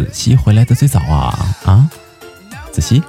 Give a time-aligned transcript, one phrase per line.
[0.00, 1.90] 子熙回来的最早啊啊！
[2.72, 3.02] 子熙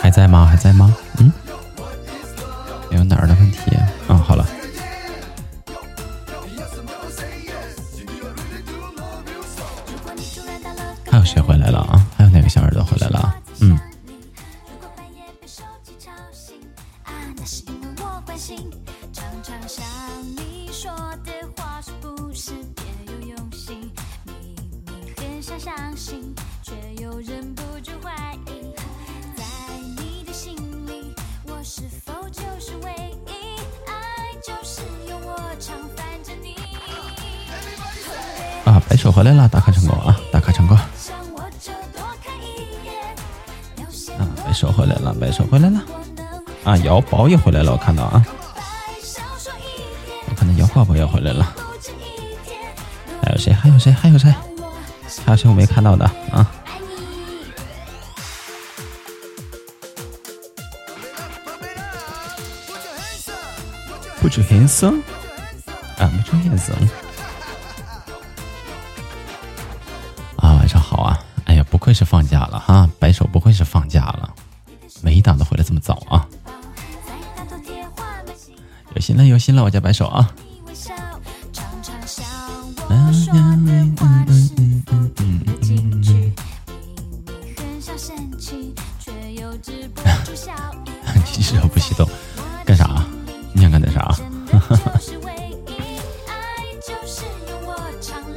[0.00, 0.46] 还在吗？
[0.46, 0.94] 还在吗？
[1.18, 1.32] 嗯，
[47.10, 48.24] 宝也回来了，我看到啊。
[50.28, 51.54] 我看到杨宝宝也回来了。
[53.22, 53.52] 还有谁？
[53.52, 53.92] 还有谁？
[53.92, 54.34] 还有谁？
[55.24, 56.50] 还有谁我没看到的啊
[64.20, 65.15] ？Put your hands up！
[79.56, 80.26] 了有心了，我家白手啊！
[91.36, 92.08] 你手不许动，
[92.64, 93.04] 干啥？
[93.52, 94.10] 你想干点啥？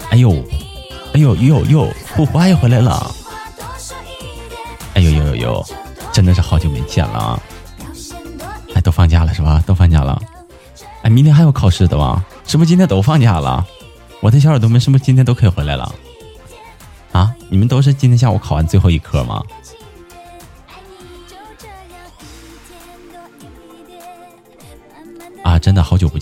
[0.12, 0.32] 哎呦，
[1.14, 3.16] 哎呦呦呦，虎花又回来了！
[11.60, 12.24] 考试的吗？
[12.48, 13.68] 是不是今天都放假了？
[14.22, 15.94] 我的小耳朵们是不是今天都可以回来了？
[17.12, 19.44] 啊，你们都是今天下午考完最后一科吗？
[25.44, 26.19] 啊，真的好久不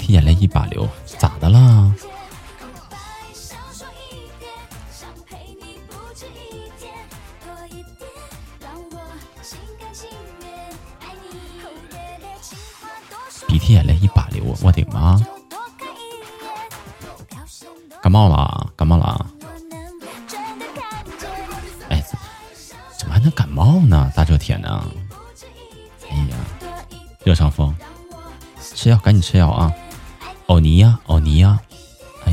[0.00, 0.88] 涕眼泪一把流，
[1.18, 1.92] 咋的啦？
[13.46, 15.20] 鼻涕眼泪一把流，我的妈！
[18.00, 19.26] 感冒了，感冒了！
[21.90, 22.02] 哎，
[22.96, 24.10] 怎么还能感冒呢？
[24.16, 24.82] 大热天的，
[26.08, 26.36] 哎呀，
[27.22, 27.76] 热伤风。
[28.60, 29.72] 吃药，赶紧吃药啊！
[30.50, 31.60] 欧尼呀，欧尼呀，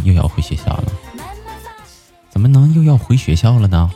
[0.03, 0.91] 又要回学校了。
[2.31, 3.91] 怎么能又要回学校了呢？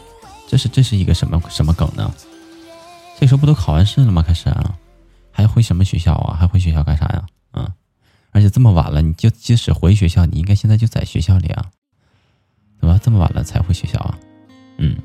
[0.48, 2.14] 这是这是一个什么什么梗呢？
[3.20, 4.22] 这时候不都考完试了吗？
[4.22, 4.78] 开始啊，
[5.32, 6.38] 还回什么学校啊？
[6.40, 7.26] 还回学校干啥呀？
[7.54, 7.68] 嗯，
[8.30, 11.72] 而且这么晚了，你就即使回学校，你应该现在就在学校里啊。
[12.80, 14.20] 怎么这么晚了才回学校啊？
[14.78, 14.98] 嗯，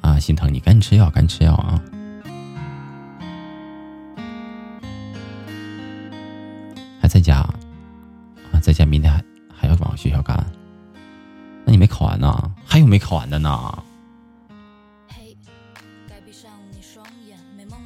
[0.00, 1.78] 啊，心疼你，赶紧吃药，赶紧吃药啊！
[8.66, 9.22] 啊，在家，明天还
[9.54, 10.44] 还要往学校赶。
[11.64, 12.52] 那你没考完呢？
[12.64, 13.82] 还有没考完的呢？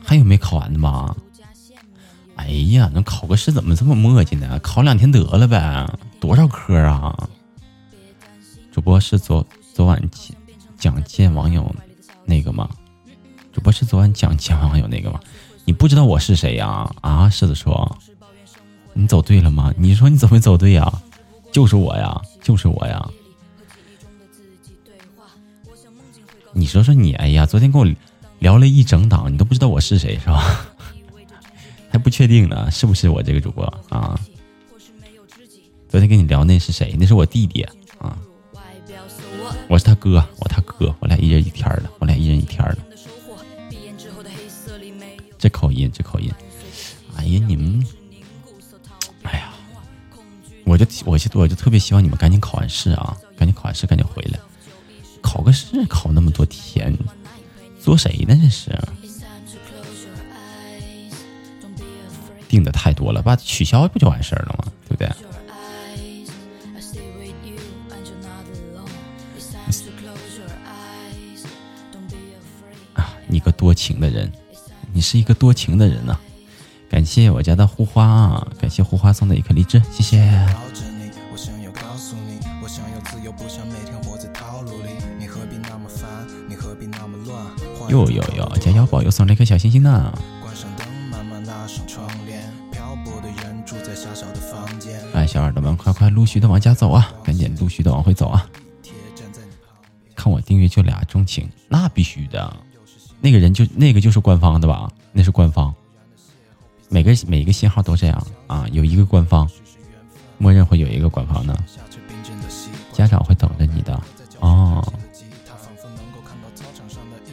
[0.02, 1.14] 还有没考完的吗？
[2.36, 4.58] 哎呀，那考个试怎么这么磨叽呢？
[4.60, 5.86] 考两天得了呗，
[6.18, 7.28] 多少科啊？
[8.72, 10.02] 主播是昨昨晚
[10.78, 11.74] 讲见网友
[12.24, 12.68] 那个吗？
[13.52, 15.20] 主播是昨晚讲见网友那个吗？
[15.66, 16.90] 你不知道我是谁呀？
[17.02, 17.98] 啊，狮子说。
[19.00, 19.72] 你走对了吗？
[19.78, 20.92] 你说你怎么走对呀？
[21.50, 23.10] 就是我呀，就是我呀。
[26.52, 27.88] 你说说你，哎呀，昨天跟我
[28.40, 30.66] 聊了一整档，你都不知道我是谁是吧？
[31.90, 34.20] 还不确定呢，是不是我这个主播啊？
[35.88, 36.94] 昨天跟你聊那是谁？
[37.00, 37.62] 那是我弟弟
[37.98, 38.18] 啊。
[39.66, 42.78] 我是他哥，我他哥，我俩一人一天的，我俩一人一天的。
[45.38, 46.30] 这口音，这口音，
[47.16, 47.82] 哎呀，你们。
[50.70, 54.38] 我就我就我就特别希望你们赶紧考完试啊，赶紧考完试，赶紧回来。
[55.20, 56.96] 考个试考那么多天，
[57.80, 58.38] 作谁呢？
[58.40, 58.70] 这是
[62.48, 64.72] 定的太多了，把取消不就完事儿了吗？
[64.88, 65.08] 对不对？
[72.94, 74.30] 啊，你个多情的人，
[74.92, 76.16] 你是一个多情的人呐！
[76.90, 80.18] 感谢我家的护花啊，感谢护花送的一颗荔枝，谢谢。
[87.88, 90.12] 哟哟哟，家腰宝又送了一颗小星星呢。
[95.14, 97.08] 哎，小耳朵们，快快陆续的往家走啊！
[97.22, 98.44] 赶紧陆续的往回走啊！
[100.16, 102.56] 看我订阅就俩钟情，那必须的。
[103.20, 104.90] 那个人就那个就是官方的吧？
[105.12, 105.72] 那是官方。
[106.92, 109.48] 每个每一个信号都这样啊，有一个官方，
[110.38, 111.56] 默认会有一个官方的。
[112.92, 113.98] 家长会等着你的
[114.40, 114.84] 哦。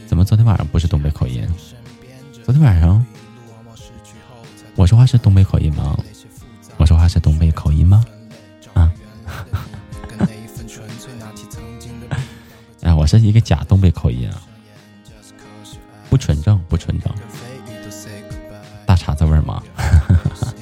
[0.05, 1.45] 怎么昨天晚上不是东北口音？
[2.43, 3.03] 昨天晚上
[4.75, 5.97] 我说话是东北口音吗？
[6.77, 8.05] 我说话是东北口音吗？
[8.75, 8.93] 啊？
[12.81, 14.39] 哎， 我是一个假东北口音啊。
[16.09, 17.13] 不纯正，不纯正，
[19.17, 19.63] 大碴子味儿吗？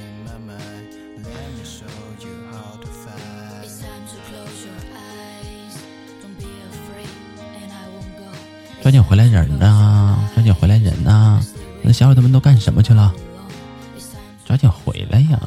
[8.82, 10.16] 抓紧回来人呐！
[10.36, 11.42] 抓紧回来人呐！
[11.82, 13.12] 那小伙子们都干什么去了？
[14.46, 15.40] 抓紧回来呀！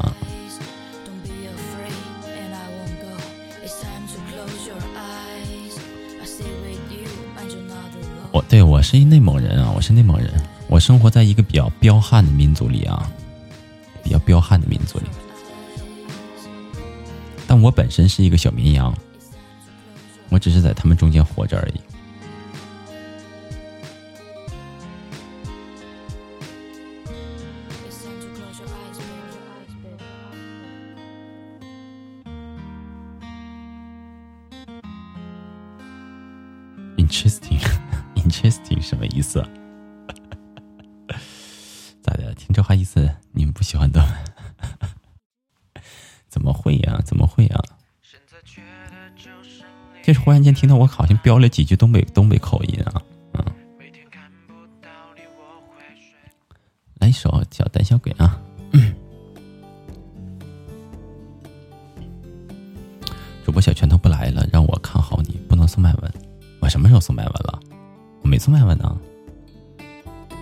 [8.32, 10.30] 我对我是一内蒙人啊，我是内蒙人，
[10.68, 13.10] 我生活在一个比较彪悍的民族里啊，
[14.02, 15.06] 比较彪悍的民族里，
[17.46, 18.94] 但我本身是一个小绵羊，
[20.28, 21.80] 我只是在他们中间活着而已。
[50.28, 53.00] 忽然间听到我好像飙了几句东北东北口音啊！
[53.32, 53.44] 嗯，
[57.00, 58.38] 来一首《叫胆小鬼》啊！
[63.42, 66.12] 主播小拳头不来了，让我看好你，不能送麦文。
[66.60, 67.58] 我什么时候送麦文了？
[68.20, 68.98] 我没送麦文呢，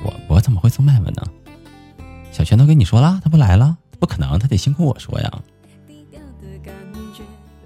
[0.03, 1.23] 我我怎么会送麦文呢？
[2.33, 5.33] 小拳头跟你说了，他不来了，不可能，他得先跟我说呀。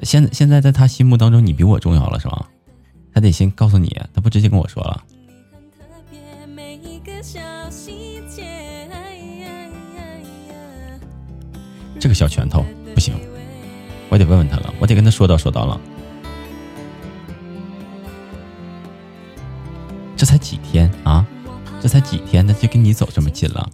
[0.02, 2.48] 现现在在他心目当中，你比我重要了是吧？
[3.12, 5.04] 他得先告诉你，他不直接跟我说了。
[11.98, 12.64] 这个小拳头
[12.94, 13.14] 不行，
[14.08, 15.78] 我得问问他了，我得跟他说道说道了。
[20.16, 21.26] 这才几天啊！
[21.80, 23.70] 这才几天，他就跟你走这么近了。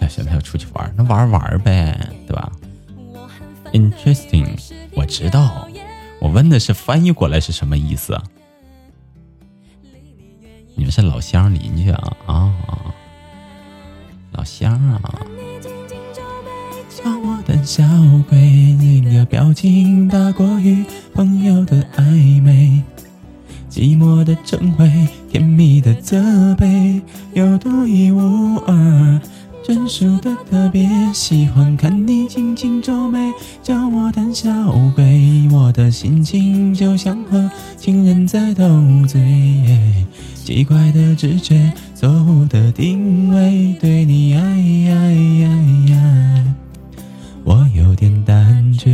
[0.00, 1.96] 哎行，他要出去玩，那玩玩呗，
[2.26, 2.50] 对吧
[3.72, 4.58] ？Interesting，
[4.94, 5.68] 我知道。
[6.20, 8.16] 我问的是翻译过来是什么意思？
[10.74, 12.54] 你们是老乡邻居啊啊！
[14.32, 15.20] 老乡啊！
[16.88, 17.82] 叫我胆小
[18.28, 22.82] 鬼，你的表情大过于朋友的暧昧。
[23.68, 27.00] 寂寞的称谓，甜蜜的责备，
[27.32, 29.20] 又独一无二，
[29.62, 30.88] 专属的特别。
[31.12, 34.50] 喜欢看你轻轻皱眉，叫我胆小
[34.94, 35.48] 鬼。
[35.52, 38.64] 我的心情就像和情人在斗
[39.06, 39.20] 嘴，
[40.34, 46.54] 奇怪的直觉，错误的定位，对你爱爱爱爱，
[47.44, 48.90] 我有点胆怯。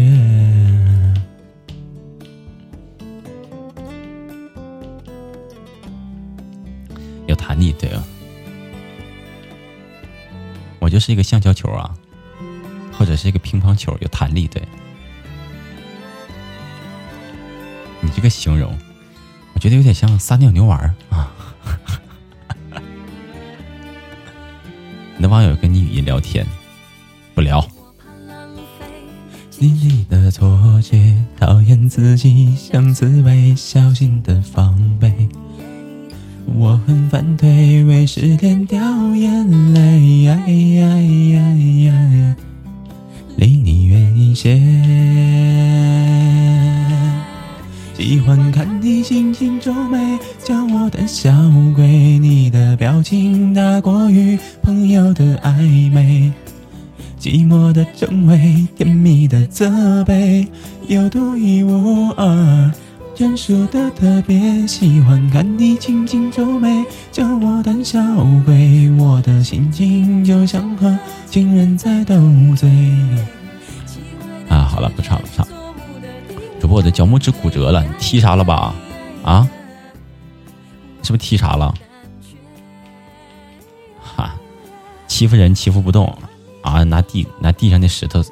[7.27, 8.03] 有弹力，对啊，
[10.88, 11.95] 我就是一个橡胶球啊，
[12.97, 14.62] 或者是一个乒乓球，有弹力，对。
[18.00, 18.75] 你这个形容，
[19.52, 20.80] 我觉得有点像撒尿牛丸
[21.11, 21.30] 啊。
[25.18, 26.47] 你的网友跟你语音聊天，
[27.35, 27.62] 不聊。
[29.59, 35.28] 你的错觉，讨厌自己像刺猬，小心的防备。
[36.57, 38.81] 我很反对为失恋掉
[39.14, 40.28] 眼泪，
[43.37, 44.59] 离你远一些。
[47.97, 51.31] 喜欢看你轻轻皱眉，叫我胆小
[51.75, 51.87] 鬼。
[52.19, 56.33] 你的表情大过于朋友的暧昧，
[57.21, 60.47] 寂寞的称谓，甜蜜的责备，
[60.87, 62.73] 有独一无二。
[63.19, 68.01] 专属的特别，喜欢看你轻轻皱眉，叫我胆小
[68.47, 68.89] 鬼。
[68.93, 70.97] 我的心情就像和
[71.29, 72.15] 情人在斗
[72.57, 72.71] 嘴。
[74.49, 75.45] 啊，好了，不唱了，不唱。
[76.61, 78.73] 主播，我的脚拇指骨折了，你踢啥了吧？
[79.25, 79.49] 啊？
[81.03, 81.75] 是不是踢啥了？
[84.01, 84.33] 哈，
[85.09, 86.07] 欺负人欺负不动
[86.63, 86.85] 啊！
[86.85, 88.23] 拿地拿地上的石头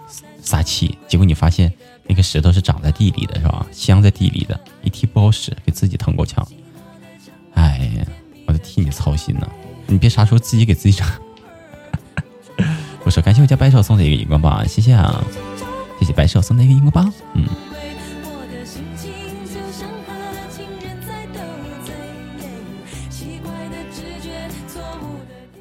[0.40, 1.72] 撒气，结果你发现。
[2.08, 3.66] 那个石头是长在地里的，是吧？
[3.72, 6.46] 镶在地里的，一踢不好使，给自己疼够呛。
[7.54, 8.06] 哎呀，
[8.46, 9.50] 我得替你操心呢。
[9.88, 11.04] 你别啥时候自己给自己整。
[13.02, 15.24] 我说，感谢我家白手送的一个荧光棒，谢谢啊，
[15.98, 17.12] 谢谢白手送的一个荧光棒。
[17.34, 17.44] 嗯。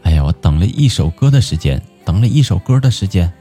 [0.04, 3.34] 哎呀，我等了一首歌的时间，等了一首歌的时间。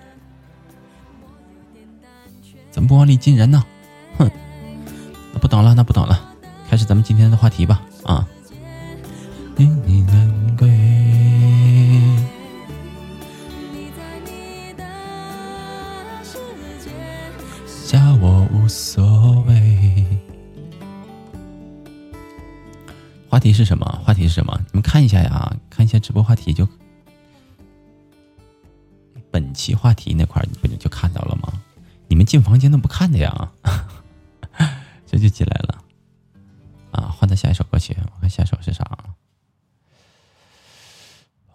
[2.70, 3.62] 怎么不往里进人呢？
[5.44, 6.18] 不等了，那不等了，
[6.70, 7.82] 开始咱们今天的话题吧。
[8.02, 8.26] 啊，
[17.86, 20.02] 加我无所谓。
[23.28, 23.84] 话题是什么？
[24.02, 24.58] 话题是什么？
[24.72, 26.66] 你们看一下呀，看一下直播话题就。
[29.30, 31.52] 本期话题那块你不就看到了吗？
[32.08, 33.50] 你们进房间都不看的呀？
[35.24, 35.82] 就进来了
[36.92, 37.08] 啊！
[37.08, 38.84] 换到下一首歌曲，我看下一首是啥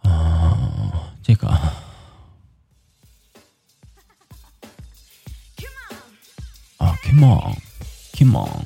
[0.02, 1.14] 啊？
[1.22, 1.72] 这个啊
[7.04, 8.66] ，Come on，Come on，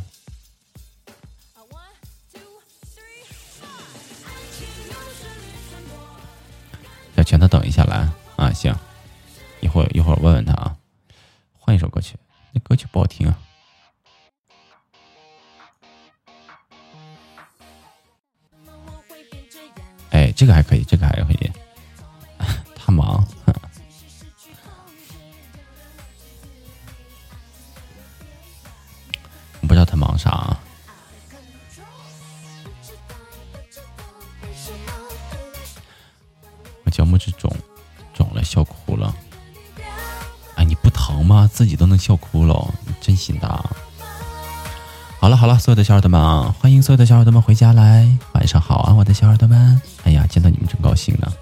[45.74, 48.08] 有的小耳朵们啊，欢迎所有的小耳朵们回家来。
[48.34, 49.82] 晚上好啊，我的小耳朵们。
[50.04, 51.34] 哎呀，见到你们真高兴呢。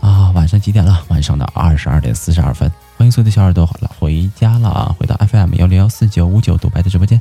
[0.00, 1.04] 啊，晚上几点了？
[1.08, 2.72] 晚上的二十二点四十二分。
[2.96, 7.20] 欢迎所有的小耳朵了，回家了啊，回到 FM 幺零幺四九五九独白的直播间。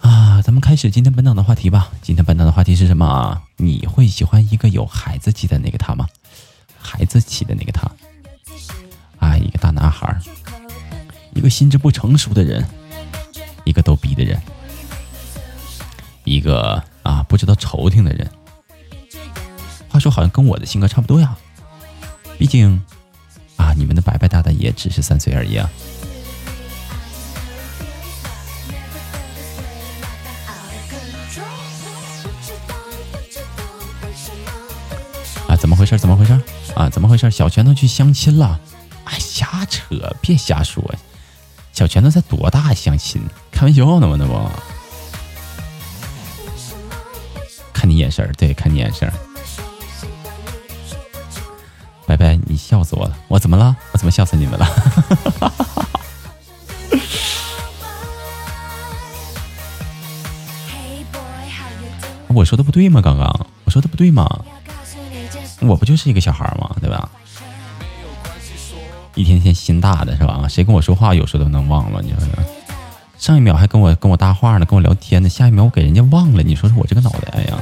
[0.00, 1.90] 啊，咱们开始今天本档的话题吧。
[2.00, 3.42] 今天本档的话题是什么？
[3.58, 6.06] 你会喜欢一个有孩子气的那个他吗？
[6.80, 7.82] 孩子气的那个他。
[9.18, 10.18] 啊，一个大男孩，
[11.34, 12.66] 一个心智不成熟的人，
[19.98, 21.36] 他说，好像跟我的性格差不多呀。
[22.38, 22.80] 毕竟
[23.56, 25.68] 啊，你们的白白大大也只是三岁而已啊。
[35.48, 35.98] 啊，怎么回事？
[35.98, 36.40] 怎么回事？
[36.76, 37.28] 啊，怎么回事？
[37.28, 38.60] 小拳头去相亲了。
[39.02, 40.80] 哎，瞎扯，别瞎说。
[41.72, 43.20] 小拳头才多大相亲？
[43.50, 44.14] 开玩笑呢吗？
[44.16, 44.48] 那不？
[47.72, 49.27] 看你眼神对，看你眼神拜
[53.38, 53.40] 我！
[53.40, 53.76] 怎么了？
[53.92, 54.66] 我怎么笑死你们了？
[62.34, 63.00] 我说的不对吗？
[63.00, 64.44] 刚刚我说的不对吗？
[65.60, 66.74] 我不就是一个小孩吗？
[66.80, 67.08] 对吧？
[69.14, 70.48] 一天天心大的是吧？
[70.48, 72.02] 谁跟我说话有时候都能忘了？
[72.02, 72.28] 你说说，
[73.18, 76.42] 上一秒还跟我跟我搭话呢，跟我聊天呢，下一秒我给人家忘了。
[76.42, 77.56] 你说说我这个脑袋，哎呀，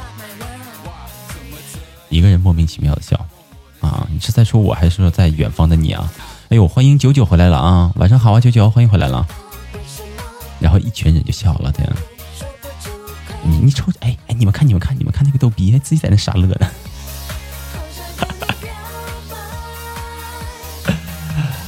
[2.09, 3.26] 一个人莫名其妙的笑！
[4.17, 6.11] 你是在说我还是说在远方的你啊？
[6.49, 7.93] 哎呦，欢迎九九回来了啊！
[7.97, 9.27] 晚上好啊，九九，欢迎回来了。
[10.59, 11.87] 然后一群人就笑了，天，
[13.43, 16.67] 你你瞅，哎哎，你们看你们看你们看那个逗逼，还自己在那傻乐呢。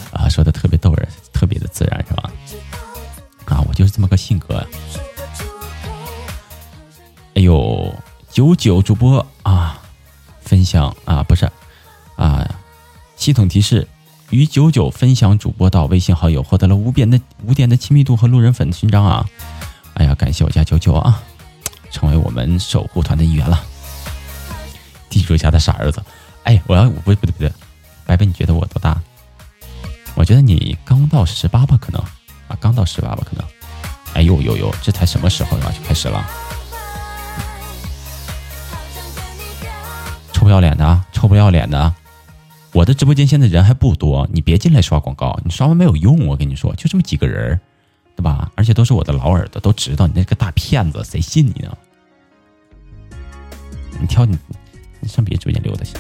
[0.16, 2.30] 啊说的特别逗人，特别的自然，是吧？
[3.44, 4.66] 啊，我就是这么个性格。
[7.34, 7.94] 哎呦，
[8.30, 9.78] 九九主播啊，
[10.40, 10.96] 分享，
[13.28, 13.86] 系统提示：
[14.30, 19.22] 与九九分享主播到微信好友，获得了五点的五点的亲密度和路人粉的勋章啊！
[19.92, 21.22] 哎呀，感谢我家九九啊，
[21.90, 23.62] 成为我们守护团的一员了。
[25.10, 26.02] 地主家的傻儿子，
[26.44, 27.52] 哎，我要不不对不对，
[28.06, 28.98] 白白，你觉得我多大？
[30.14, 32.00] 我觉得你刚到十八吧，可能
[32.48, 33.44] 啊，刚到十八吧，可能。
[34.14, 36.26] 哎呦呦呦，这才什么时候啊，就开始了？
[40.32, 41.94] 臭不要脸的啊，臭不要脸的！
[42.78, 46.28] 我的直播间现在人还不多，你别进来刷广告，你刷完没有用。
[46.28, 47.58] 我跟你说，就这么几个人，
[48.14, 48.52] 对吧？
[48.54, 51.76] 而且都是我的老耳朵，都知道你那个大骗子，谁信你呢？
[54.00, 54.38] 你挑你，
[55.00, 55.94] 你上别的直播间溜达去，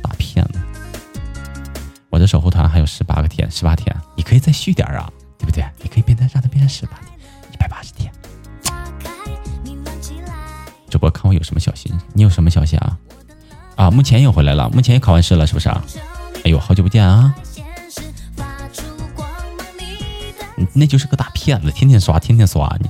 [0.00, 0.60] 大骗子！
[2.10, 5.64] 我的守护团还有十八个天，十八天，你可以再续点啊，对不对？
[5.82, 7.10] 你可以变成让它变成十八天，
[7.52, 8.08] 一百八十天。
[10.88, 11.92] 主播看我有什么消息？
[12.12, 12.96] 你有什么消息啊？
[13.76, 15.84] 啊，目前又回来了，目前也考完试了，是不是啊？
[16.44, 17.34] 哎呦，好久不见啊！
[20.72, 22.88] 那就是个大骗子，天天刷，天天刷你。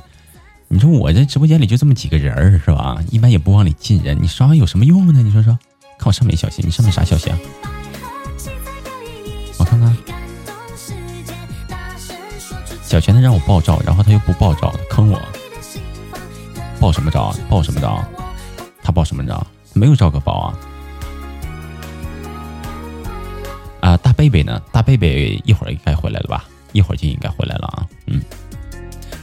[0.69, 2.97] 你说我这直播间里就这么几个人儿，是吧？
[3.11, 5.23] 一般也不往里进人，你刷完有什么用呢？
[5.23, 5.59] 你说说，
[5.99, 7.39] 看我上面消息，你上面啥消息啊？
[9.59, 9.97] 我看看，
[12.83, 15.21] 小泉他让我爆照，然后他又不爆照，坑我。
[16.81, 17.35] 爆什么照？
[17.49, 18.05] 爆什么照？
[18.83, 19.47] 他爆什么照？
[19.73, 20.59] 没有照可爆啊！
[23.85, 24.59] 啊，大贝贝呢？
[24.73, 26.49] 大贝贝一会儿应该回来了吧？
[26.73, 27.87] 一会儿就应该回来了啊！
[28.07, 28.19] 嗯，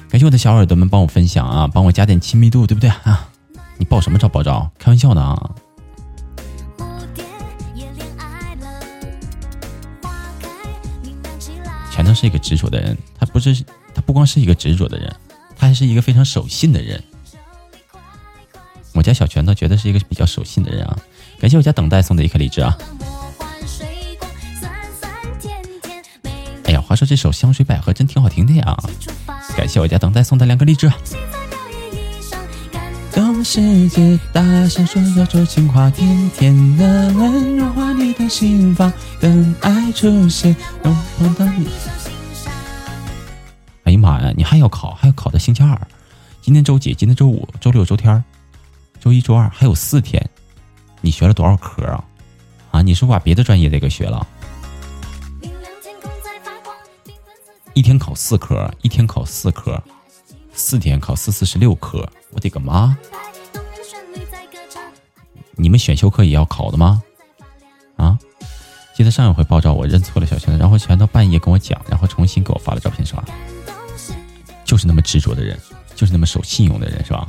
[0.07, 3.27] 感谢我的小耳朵们帮我分享啊，帮我加点亲密度，对不对啊？
[3.79, 4.29] 你爆什么照？
[4.29, 4.69] 爆照？
[4.77, 5.49] 开玩笑呢啊！
[11.91, 13.65] 全都是一个执着的人，他不是
[13.95, 15.11] 他不光是一个执着的人，
[15.57, 17.03] 他还是一个非常守信的人。
[18.93, 20.95] 我家小拳头觉得是一个比较守信的人啊！
[21.39, 22.77] 感谢我家等待送的一颗荔枝啊！
[26.91, 28.77] 话说这首《香水百合》真挺好听的呀！
[29.55, 30.91] 感谢我家等待送的两个荔枝。
[33.13, 41.69] 动世界大声说，要做情话，甜甜的吻融化你的心房，等爱出现，能碰到你。
[43.83, 45.79] 哎呀妈呀，你还要考，还要考到星期二？
[46.41, 46.93] 今天周几？
[46.93, 48.21] 今天周五、周六、周天？
[48.99, 50.21] 周一、周二还有四天，
[50.99, 52.03] 你学了多少科啊？
[52.71, 54.27] 啊，你是不把别的专业的给学了？
[57.73, 59.81] 一天考四科，一天考四科，
[60.53, 62.97] 四天考四四十六科，我的个妈！
[65.55, 67.01] 你们选修课也要考的吗？
[67.95, 68.19] 啊？
[68.93, 73.23] 记得上一回爆照我认错了小圈，然后全到半夜跟我讲，然后重新给我发了照片是吧？
[74.65, 75.57] 就是那么执着的人，
[75.95, 77.27] 就是那么守信用的人是吧？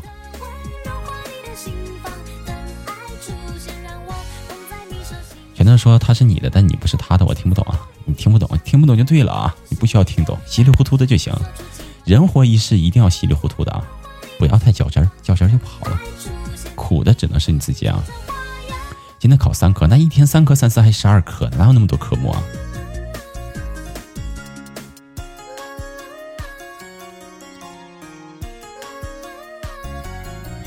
[5.54, 7.78] 全都说他是你的，但你不是他的，我听不懂啊！
[8.04, 9.54] 你听不懂，听不懂就对了啊！
[9.68, 11.32] 你不需要听懂，稀里糊涂的就行。
[12.04, 13.82] 人活一世，一定要稀里糊涂的啊！
[14.38, 16.00] 不要太较真儿，较真儿就不好了。
[16.74, 18.02] 苦的只能是你自己啊！
[19.18, 22.42] 今天考三科，那一天三科、三次还十二科，哪有那么多科目啊？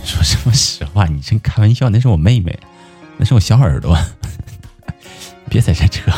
[0.03, 1.05] 说什么实话？
[1.05, 1.89] 你真开玩笑？
[1.89, 2.57] 那是我妹妹，
[3.17, 3.97] 那是我小耳朵。
[5.49, 6.11] 别在这扯，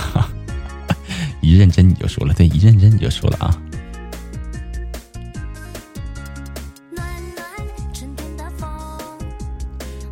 [1.58, 2.34] 认真你就输了。
[2.34, 3.62] 对，一认真你就输了啊！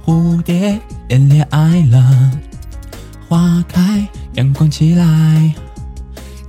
[0.03, 2.31] 蝴蝶恋恋爱了，
[3.27, 5.55] 花开阳光起来，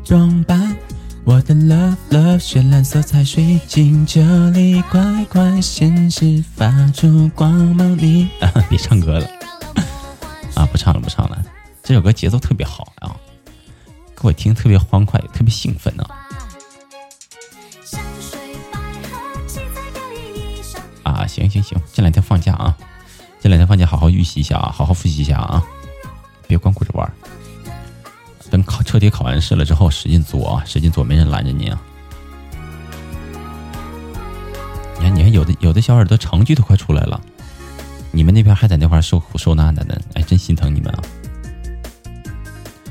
[0.05, 0.77] 装扮
[1.25, 7.97] 我的 love love，绚烂色彩水晶，这里快快现实发出光芒。
[7.97, 9.27] 你啊， 别唱歌了
[10.55, 10.67] 啊！
[10.67, 11.43] 不唱了，不唱了。
[11.83, 12.93] 这首歌节奏特别好，
[14.16, 16.05] 给我听特别欢快，特别兴奋呢。
[21.02, 22.76] 啊，行行行，这两天放假啊，
[23.40, 25.62] 这两天放假好好预习一下啊，好好复习一下啊，
[26.48, 27.12] 别光顾着玩。
[28.50, 31.81] 等考彻底考完试了之后，使劲做啊，使劲做，没人拦着你啊。
[34.98, 37.20] 你看，你看，有的有的小耳朵成绩都快出来了，
[38.11, 41.02] 你们那边还在那块受苦受难的呢，哎，真心疼你们啊。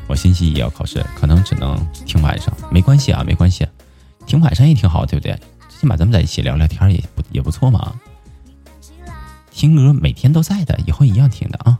[0.07, 3.67] 我星期一也要考试，可能只能听晚上，没关系啊，没关系，
[4.25, 5.33] 听晚上也挺好，对不对？
[5.67, 7.93] 最起码咱们在一起聊聊天也不也不错嘛。
[9.51, 11.79] 听歌每天都在的，以后一样听的啊。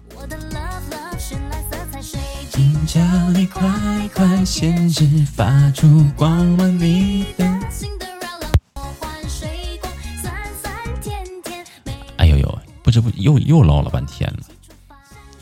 [12.17, 14.39] 哎呦呦，不知不觉又又唠了半天了。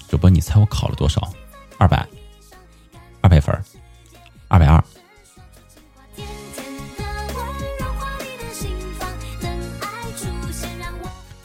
[0.10, 1.32] 主播，你猜我考了多少？
[1.78, 2.06] 二百。
[3.24, 3.58] 二百分，
[4.50, 4.84] 二百二，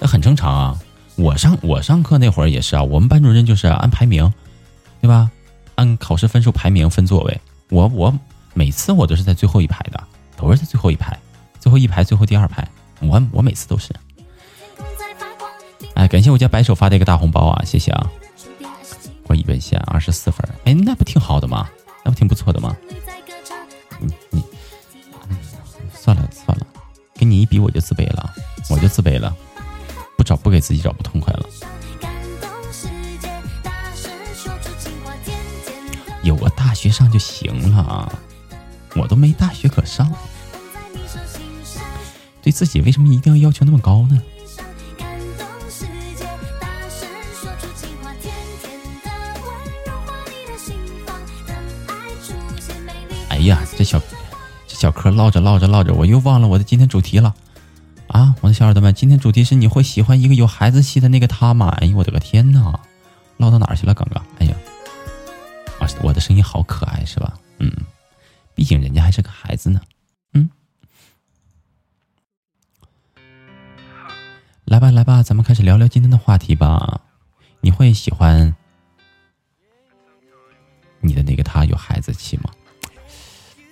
[0.01, 0.79] 那很正常啊。
[1.15, 4.31] 我上我上课那会儿也是啊，我们班主任就是按排名，
[5.01, 5.31] 对吧？
[5.77, 7.41] 按考试分数排名分座位。
[7.71, 8.13] 我我
[8.55, 10.03] 每次我都是在最后一排的，
[10.37, 11.17] 都是在最后一排，
[11.61, 12.67] 最后一排，最后第二排，
[13.01, 13.95] 我我每次都是。
[15.95, 18.11] 哎，感谢我家白手发的一个大红包啊，谢谢啊！
[19.29, 21.69] 过一本线二十四分，哎，那不挺好的吗？
[22.03, 22.75] 那不挺不错的吗？
[24.01, 24.43] 你你，
[25.93, 26.67] 算了算了，
[27.15, 28.33] 跟你一比我就自卑了，
[28.71, 29.37] 我就自卑了，
[30.17, 31.47] 不找不给自己找不痛快了。
[36.23, 38.11] 有个大学上就行了，
[38.97, 40.11] 我都没大学可上，
[42.41, 44.23] 对自己为什么一定要要求那么高呢？
[53.49, 54.01] 呀，这小
[54.67, 57.35] 这小嗑唠着唠着唠着，我又忘了我的今天主题了
[58.09, 58.35] 啊！
[58.41, 61.69] 我的小耳朵们，今天主题是你会喜欢一个有孩子气的那个他吗？
[61.81, 62.79] 哎呦，我的个天呐，
[63.37, 63.95] 唠到哪儿去了？
[63.95, 64.55] 刚刚，哎呀！
[65.81, 67.39] 啊，我的声音好可爱是吧？
[67.59, 67.73] 嗯，
[68.55, 69.81] 毕竟人家还是个孩子呢。
[70.33, 70.51] 嗯，
[74.65, 77.01] 来吧来吧，咱们开始聊聊今天的话题吧。
[77.61, 78.55] 你会喜欢
[81.01, 82.51] 你的那个他有孩子气吗？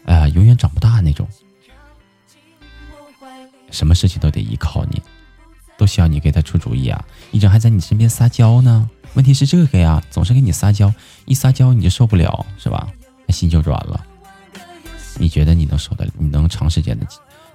[0.07, 1.29] 哎永远长不大那种，
[3.71, 5.03] 什么事情都得依靠你，
[5.77, 8.89] 都需要你给他出主意啊，一直还在你身边撒娇呢。
[9.15, 10.93] 问题是这个呀，总是给你撒娇，
[11.25, 12.89] 一撒娇你就受不了，是吧？
[13.31, 14.05] 心就软了。
[15.19, 17.07] 你觉得你能受得，你能长时间的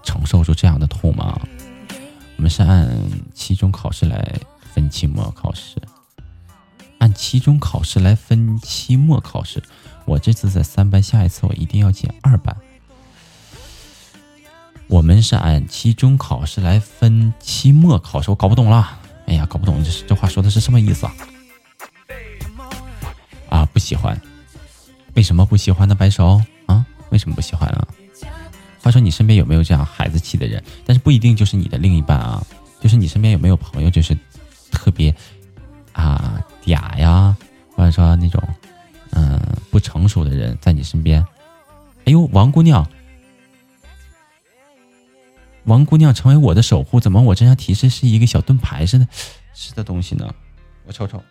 [0.04, 1.40] 承受住这样的痛吗？
[2.36, 2.90] 我们是按
[3.34, 4.34] 期中考试来
[4.74, 5.76] 分期末考试，
[6.98, 9.62] 按期中考试来分期末考试。
[10.12, 12.54] 我这次在三班，下一次我一定要进二班。
[14.88, 19.00] 我们是按期中考试来分期末考试，我搞不懂了。
[19.28, 21.14] 哎呀，搞不懂，这这话说的是什么意思啊？
[23.48, 24.20] 啊，不喜欢，
[25.14, 25.96] 为什么不喜欢呢？
[25.96, 27.88] 白手啊，为什么不喜欢啊？
[28.84, 30.62] 话说你身边有没有这样孩子气的人？
[30.86, 32.46] 但是不一定就是你的另一半啊，
[32.82, 34.14] 就是你身边有没有朋友，就是
[34.72, 35.16] 特别
[35.94, 37.34] 啊嗲呀，
[37.78, 38.44] 或者说那种
[39.12, 41.26] 嗯不成熟的人在你身边？
[42.06, 42.86] 哎呦，王姑娘，
[45.66, 49.08] 王姑娘成为我的守护，怎么我这张提示是一个小盾牌似的，
[49.54, 50.34] 是的东西呢？
[50.86, 51.22] 我瞅瞅。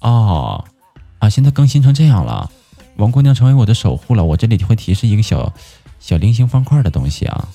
[0.00, 0.64] 哦，
[1.18, 1.28] 啊！
[1.28, 2.50] 现在更新成这样了，
[2.96, 4.24] 王姑娘成为我的守护了。
[4.24, 5.52] 我这里会提示一个小
[5.98, 7.48] 小菱形方块的东西啊，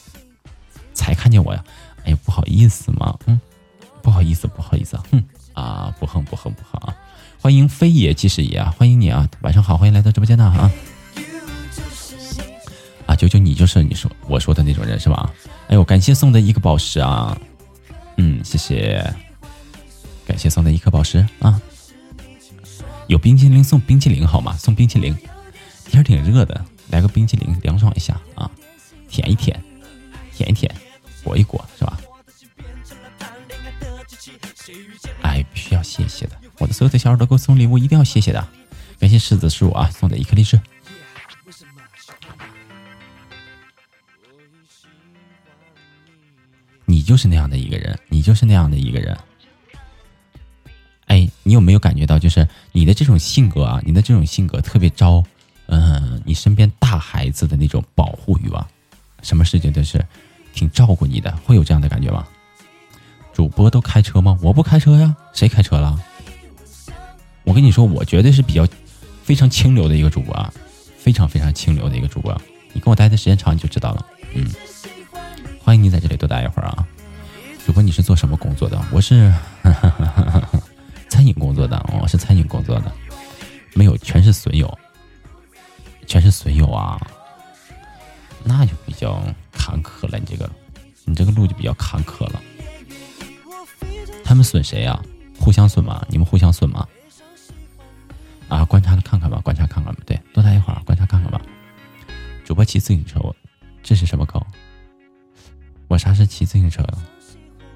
[0.93, 1.63] 才看见我呀！
[2.03, 3.39] 哎呀，不好意思嘛，嗯，
[4.01, 6.95] 不好意思，不好意思，哼啊，不横不横不横啊！
[7.39, 10.71] 欢迎飞爷即是也啊，欢迎你啊，晚上好，欢迎来到直播间呢啊！
[13.07, 15.31] 啊，九九，你就是你说我说的那种人是吧？
[15.67, 17.37] 哎呦，感谢送的一个宝石啊，
[18.17, 19.13] 嗯，谢谢，
[20.25, 21.61] 感谢送的一颗宝石啊。
[23.07, 24.55] 有冰淇淋送冰淇淋好吗？
[24.57, 25.15] 送冰淇淋，
[25.85, 28.49] 天挺热的，来个冰淇淋凉爽一下啊，
[29.09, 29.61] 舔一舔，
[30.33, 30.73] 舔一舔，
[31.23, 31.99] 裹一裹，是吧？
[35.21, 38.47] 哎，必须要谢谢的，我的所有的小耳朵给我送礼物，一定要谢谢的，
[38.99, 40.59] 感谢柿子树啊送的一颗荔枝。
[46.85, 49.17] 你就是那样的一个人，你就是那样的一个人。
[51.07, 55.23] 哎，你有没有感觉到，就是你的这种性格啊，你的这种性格特别招，
[55.67, 58.65] 嗯，你身边大孩子的那种保护欲望，
[59.21, 60.05] 什么事情都是
[60.53, 62.27] 挺照顾你的，会有这样的感觉吗？
[63.33, 64.37] 主播都开车吗？
[64.41, 65.99] 我不开车呀，谁开车了？
[67.43, 68.67] 我跟你说，我绝对是比较
[69.23, 70.53] 非常清流的一个主播啊，
[70.97, 72.39] 非常非常清流的一个主播。
[72.73, 74.05] 你跟我待的时间长，你就知道了。
[74.33, 74.49] 嗯，
[75.63, 76.87] 欢迎你在这里多待一会儿啊。
[77.65, 78.79] 主播，你是做什么工作的？
[78.91, 79.33] 我是。
[81.09, 82.91] 餐饮工作的，我是餐饮工作的，
[83.73, 84.79] 没有，全是损友，
[86.07, 86.99] 全是损友啊，
[88.45, 90.17] 那就比较坎坷了。
[90.17, 90.49] 你这个，
[91.03, 92.41] 你这个路就比较坎坷了。
[94.31, 94.97] 他们损谁呀？
[95.37, 96.07] 互相损吗？
[96.09, 96.87] 你们互相损吗？
[98.47, 100.01] 啊，观察看看吧，观察看看吧。
[100.05, 101.41] 对，多待一会儿，观察看看吧。
[102.45, 103.35] 主播骑自行车，我
[103.83, 104.41] 这是什么狗？
[105.89, 106.97] 我啥时骑自行车了？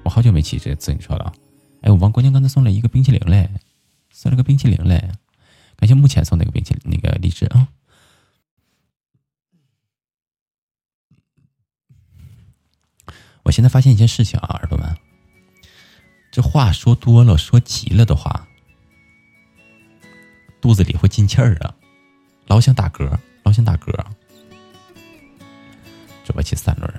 [0.02, 1.30] 我好久没骑这自行车了。
[1.82, 3.50] 哎，我王姑娘刚才送了一个冰淇淋嘞，
[4.10, 5.12] 送了个冰淇淋嘞，
[5.76, 7.68] 感谢目前送那个冰淇那个荔枝啊。
[13.42, 14.96] 我现在发现一件事情啊，耳朵们，
[16.36, 18.46] 这话说多了，说急了的话，
[20.60, 21.74] 肚子里会进气儿啊，
[22.46, 23.10] 老想打嗝，
[23.42, 23.90] 老想打嗝。
[26.22, 26.92] 这我骑三轮，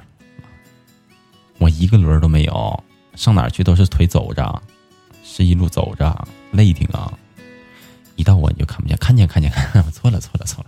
[1.60, 4.60] 我一个轮都没有，上哪去都是腿走着。
[5.24, 7.14] 是一路走着，累挺啊！
[8.16, 10.66] 一到我你就看不见，看见看见看，我错了错了错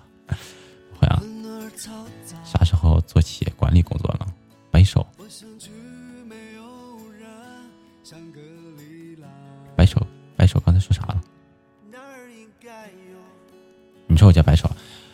[1.01, 1.23] 了，
[2.45, 4.27] 啥时候做企业管理工作了？
[4.69, 5.03] 摆手，
[9.79, 11.21] 摆手，摆手，刚才说啥了？
[14.07, 14.69] 你说我家摆手，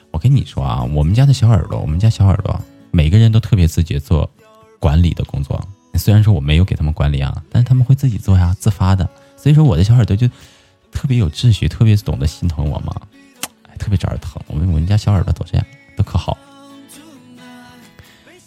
[0.10, 4.28] 我跟你说啊，我们家的小耳朵，我们家小耳朵，每个人都特别自觉做
[4.80, 5.64] 管理的工作。
[6.00, 9.08] 虽然说我没有给他们管理啊，但是他们会自己做呀，自发的。
[9.38, 10.28] 所以说我的小耳朵就
[10.92, 13.00] 特别有秩序，特别懂得心疼我嘛，
[13.70, 14.42] 哎，特别招人疼。
[14.48, 16.36] 我们我们家小耳朵都这样，都可好。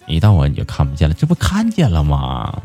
[0.09, 2.61] 一到我你就看不见了，这不看见了吗？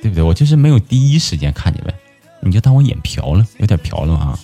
[0.00, 0.22] 对不对？
[0.22, 1.92] 我就是没有第一时间看见呗，
[2.40, 4.38] 你就当我眼瓢了，有点瓢了啊。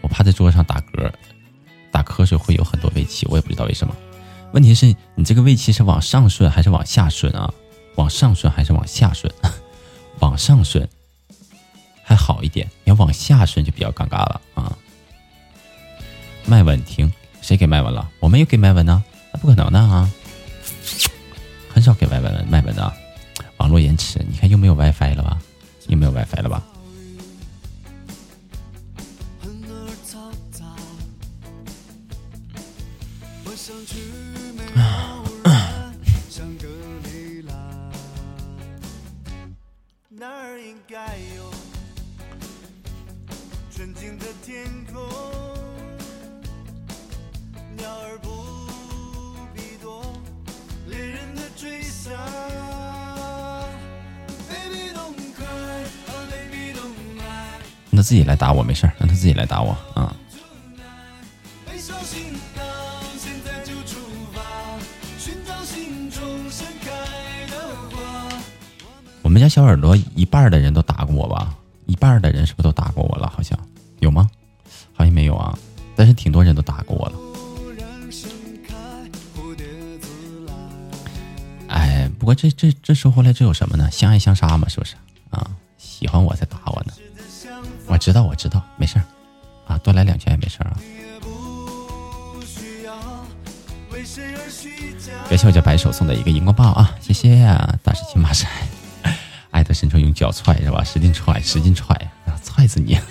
[0.00, 1.12] 我趴在桌子上打嗝，
[1.90, 3.94] 打瞌睡会有很多胃气，我也不知道为什么。
[4.52, 7.52] 问题是你这个胃气是往上顺还是往下顺啊？
[7.96, 9.32] 往上顺还是往下顺？
[10.20, 10.88] 往上顺
[12.02, 14.76] 还好一点，要往下顺就比较尴尬了啊。
[16.46, 17.12] 麦稳停。
[17.40, 18.08] 谁给麦文了？
[18.20, 20.08] 我没有给麦文呢，那不可能的啊！
[21.68, 22.61] 很少给麦文麦
[24.72, 25.38] 有 WiFi 了吧？
[25.86, 26.62] 你没有 WiFi 了吧？
[58.12, 60.14] 自己来打我没事让他自己来打我啊！
[69.22, 71.56] 我们家小耳朵一半的人都打过我吧？
[71.86, 73.32] 一半的人是不是都打过我了？
[73.34, 73.58] 好像
[74.00, 74.28] 有吗？
[74.92, 75.58] 好像没有啊，
[75.96, 77.14] 但是挺多人都打过我了。
[81.68, 83.90] 哎，不过这这这说回来，这有什么呢？
[83.90, 84.96] 相爱相杀嘛，是不是
[88.32, 89.04] 我知道，没事儿，
[89.66, 90.80] 啊，多来两拳也没事儿啊。
[95.28, 97.78] 感谢我家白手送的一个荧光棒啊，谢谢啊！
[97.82, 98.50] 大师亲马山，
[99.50, 100.82] 爱的深处用脚踹是吧？
[100.82, 101.94] 使劲踹，使劲踹，
[102.42, 102.98] 踹死你！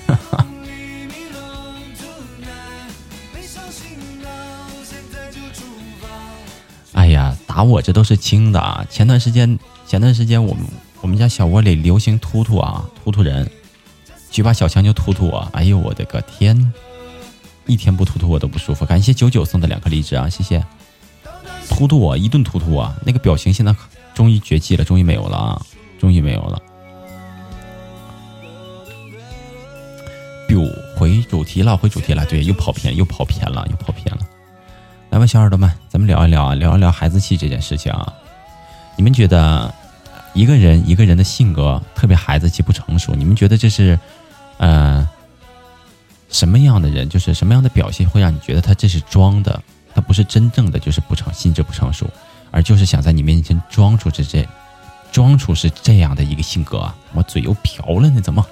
[6.93, 8.83] 哎呀，打我这都是轻的啊！
[8.89, 10.65] 前段时间，前段时间我们
[11.01, 13.47] 我们家小窝里流行突突啊，突突人。
[14.31, 15.45] 举把小枪就突突我！
[15.51, 16.73] 哎呦我的个天，
[17.65, 18.85] 一天不突突我都不舒服。
[18.85, 20.63] 感谢九九送的两颗荔枝啊，谢谢！
[21.69, 23.75] 突突我一顿突突啊，那个表情现在
[24.13, 25.61] 终于绝迹了，终于没有了啊，
[25.99, 26.61] 终于没有了。
[30.47, 30.61] 丢
[30.95, 34.21] 回主题了，回主题了，对，又跑偏，又跑偏了，又跑偏了。
[35.09, 38.13] 来吧，小耳朵们，咱们聊一聊啊，聊一聊孩子气这件事情啊。
[38.95, 39.73] 你们觉得
[40.33, 43.99] 一个人一个人的性格特别孩子气不成熟，你们觉得这是？
[44.63, 45.07] 嗯，
[46.29, 49.59] 什么样的人，就是什么样的表现，会让你觉得他这是装的，
[49.95, 52.07] 他不是真正的，就是不成心智不成熟，
[52.51, 54.47] 而就是想在你面前装出这这，
[55.11, 56.95] 装出是这样的一个性格啊！
[57.13, 58.45] 我嘴又瓢了呢，怎么？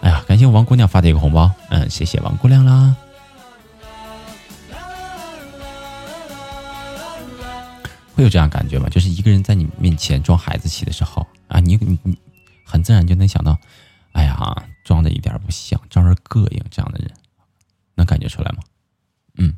[0.00, 2.94] 哎呀，感谢王姑娘发的一个红包，嗯，谢谢王姑娘啦。
[8.14, 8.88] 会有这样感觉吗？
[8.88, 12.16] 就是一个人在你面前装孩子气的时候啊，你你你
[12.64, 13.58] 很自然就能想到。
[14.12, 14.36] 哎呀，
[14.84, 16.62] 装的一点不像，招人膈应。
[16.70, 17.10] 这样的人，
[17.94, 18.58] 能感觉出来吗？
[19.36, 19.56] 嗯，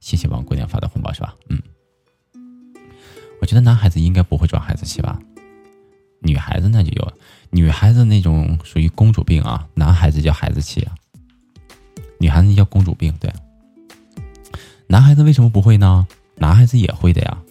[0.00, 1.34] 谢谢王姑娘发的红包是吧？
[1.48, 1.62] 嗯，
[3.40, 5.18] 我觉得男孩子应该不会装孩子气吧？
[6.20, 7.12] 女孩子那就有，
[7.50, 10.94] 女孩子那种属于公主病啊，男孩子叫孩子气啊，
[12.18, 13.12] 女孩子叫公主病。
[13.18, 13.32] 对，
[14.86, 16.06] 男孩子为什么不会呢？
[16.36, 17.41] 男孩子也会的呀。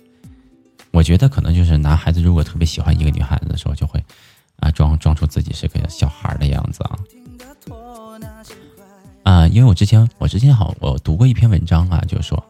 [0.92, 4.04] 我觉得可能就是男孩子如果特别喜欢一个女孩子的时候，就会
[4.60, 7.00] 啊装装出自己是个小孩的样子啊
[9.24, 9.48] 啊！
[9.48, 12.44] 因为我之前我之前好我读过一篇文章啊，就是说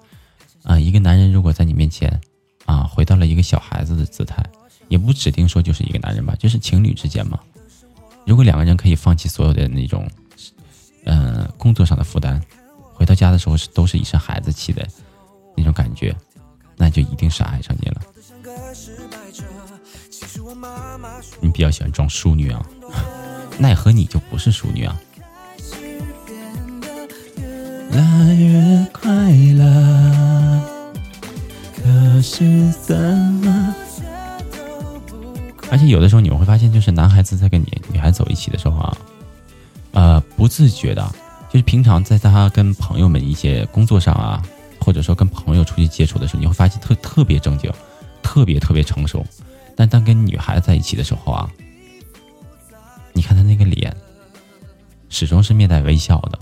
[0.64, 2.20] 啊，一个男人如果在你面前
[2.66, 4.44] 啊回到了一个小孩子的姿态，
[4.88, 7.40] 也不指定说就是一个男人吧，就是情侣之间嘛。
[8.26, 10.10] 如果两个人可以放弃所有的那种
[11.06, 12.42] 嗯工作上的负担，
[12.94, 14.88] 回到家的时候是都是一身孩子气的
[15.56, 16.16] 那种感觉，
[16.78, 18.02] 那就一定是爱上你了。
[21.40, 22.66] 你比较喜欢装淑女啊？
[23.58, 25.00] 奈何你就不是淑女啊？
[27.92, 29.10] 来月快
[29.54, 30.62] 乐，
[31.76, 33.76] 可是怎么？
[35.70, 38.98] 而且有的时候你们会发现，就是男孩子在跟你女孩子走一起的时候啊，
[39.92, 41.10] 呃，不自觉的
[41.52, 44.42] 就是平常在他跟朋友们一些工作上啊，
[44.80, 47.72] 或者说跟朋友出去接触的时候，你会发现特特别正经，
[48.32, 49.26] 特别特别成熟。
[49.76, 51.52] 但当跟女孩子在一起的时候啊，
[53.12, 53.94] 你看他那个脸，
[55.10, 56.40] 始终是面带微笑的，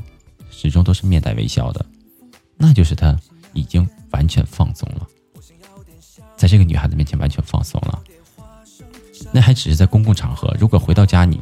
[0.52, 1.84] 始终都是面带微笑的，
[2.58, 3.18] 那就是他
[3.54, 5.08] 已经完全放松了，
[6.38, 8.04] 在这个女孩子面前完全放松了。
[9.32, 11.42] 那还只是在公共场合，如果回到家你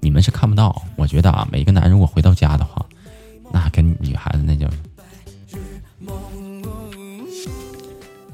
[0.00, 0.82] 你们是看不到。
[0.96, 2.84] 我觉得啊，每个男人如果回到家的话。
[3.52, 4.68] 那跟女孩子那就，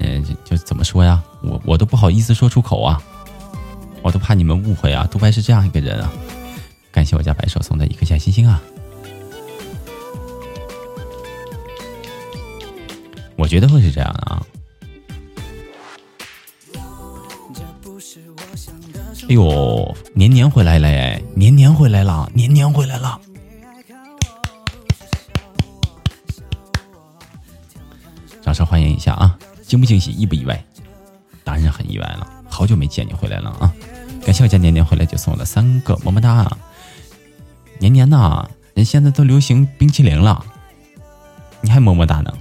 [0.03, 1.23] 嗯，就怎么说呀？
[1.41, 3.01] 我我都不好意思说出口啊，
[4.01, 5.07] 我都怕你们误会啊。
[5.09, 6.11] 杜白是这样一个人啊，
[6.91, 8.61] 感谢我家白手送的一颗小心心啊。
[13.37, 14.45] 我觉得会是这样的啊。
[19.29, 23.19] 哎呦，年年回来了哎，年年回来了，年年回来了。
[28.41, 29.37] 掌声欢迎一下啊！
[29.73, 30.63] 惊不惊喜，意不意外？
[31.43, 33.73] 当然很意外了，好久没见你回来了啊！
[34.23, 36.47] 感谢我家年年回来就送了三个么么哒。
[37.79, 40.45] 年年呐，人现在都流行冰淇淋了，
[41.61, 42.31] 你还么么哒呢？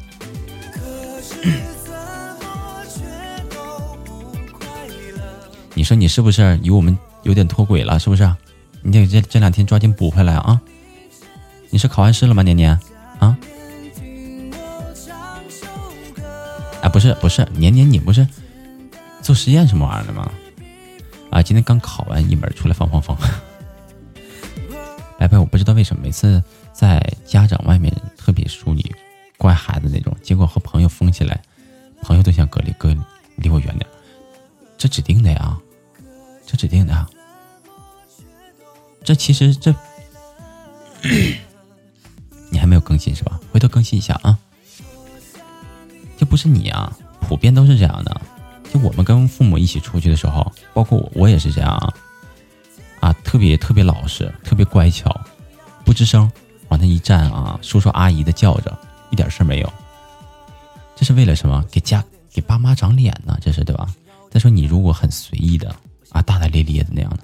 [5.73, 7.99] 你说你是不是与我们有点脱轨了？
[7.99, 8.31] 是不是？
[8.83, 10.61] 你得这这两天抓紧补回来啊！
[11.71, 12.79] 你是考完试了吗，年年？
[13.19, 13.39] 啊？
[16.83, 18.27] 啊，不是不是，年年你不是
[19.23, 20.31] 做实验什么玩意儿的吗？
[21.31, 23.17] 啊，今天刚考完一门，出来放放放。
[25.19, 26.43] 白白，我不知道为什么每次
[26.73, 28.93] 在家长外面特别疏离
[29.39, 31.41] 乖孩子那种，结果和朋友疯起来，
[32.03, 32.95] 朋友都想隔离，隔
[33.37, 33.89] 离我远点。
[34.77, 35.57] 这指定的呀，
[36.45, 36.93] 这指定的。
[36.93, 37.09] 啊。
[39.05, 39.75] 这其实这，
[42.51, 43.41] 你还没有更新是吧？
[43.53, 44.32] 回头更新一下啊。
[46.43, 48.21] 是你啊，普遍都是这样的。
[48.73, 51.95] 就我们跟父母一起出去的时候，包括我，我也是这样啊，
[52.99, 55.15] 啊，特别特别老实，特别乖巧，
[55.85, 56.29] 不吱声，
[56.69, 58.77] 往那一站啊，叔叔阿姨的叫着，
[59.11, 59.73] 一点事儿没有。
[60.97, 61.65] 这是为了什么？
[61.71, 63.39] 给家给爸妈长脸呢？
[63.41, 63.87] 这是对吧？
[64.29, 65.73] 再说你如果很随意的
[66.11, 67.19] 啊，大大咧咧的那样的，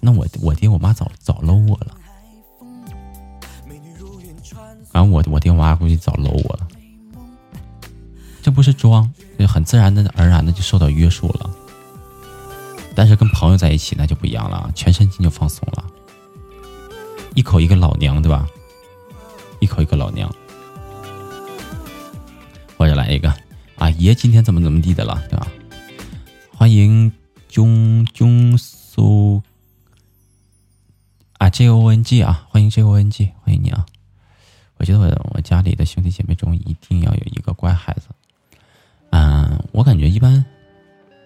[0.00, 1.98] 那我我爹我妈早早搂我了。
[4.90, 6.68] 反正我我爹我妈估计早搂我了。
[8.52, 11.50] 不是装，就很自然的而然的就受到约束了。
[12.94, 15.84] 但是跟朋友在一起那就不一样了，全身心就放松了。
[17.34, 18.46] 一口一个老娘，对吧？
[19.60, 20.30] 一口一个老娘，
[22.76, 23.32] 或者来一个
[23.76, 25.46] 啊爷今天怎么怎么地的了，对吧？
[26.54, 27.10] 欢迎
[27.48, 29.42] 中中苏
[31.38, 33.86] 啊 J O N G 啊，欢迎 J O N G，欢迎你啊！
[34.76, 38.08] 我觉得我我家里的兄弟姐妹中一定要有一个乖孩子。
[39.12, 40.44] 嗯，我感觉一般，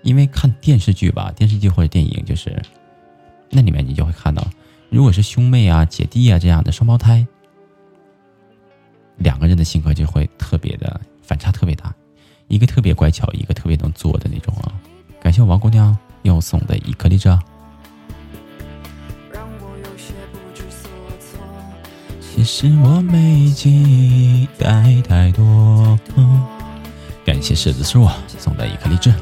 [0.02, 2.60] 因为看电视剧吧，电视剧或者电影，就是
[3.48, 4.46] 那里面你就会看到，
[4.90, 7.26] 如果是兄妹啊、姐弟啊这样的双胞胎，
[9.16, 11.94] 两个人的性格就会特别的反差特别大，
[12.48, 14.72] 一个特别乖巧，一个特别能做的那种啊。
[15.20, 17.28] 感谢王姑娘又送的一颗荔枝。
[22.20, 25.98] 其实我没期待太多。
[27.26, 28.08] 感谢柿子树
[28.38, 29.12] 送的一颗荔枝。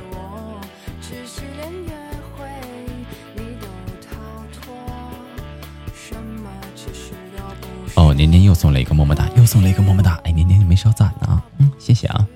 [7.94, 10.20] 哦，年年又送了一个么么哒，又送了一个么么哒。
[10.24, 12.28] 哎，年年你没少攒呢，嗯，谢谢啊。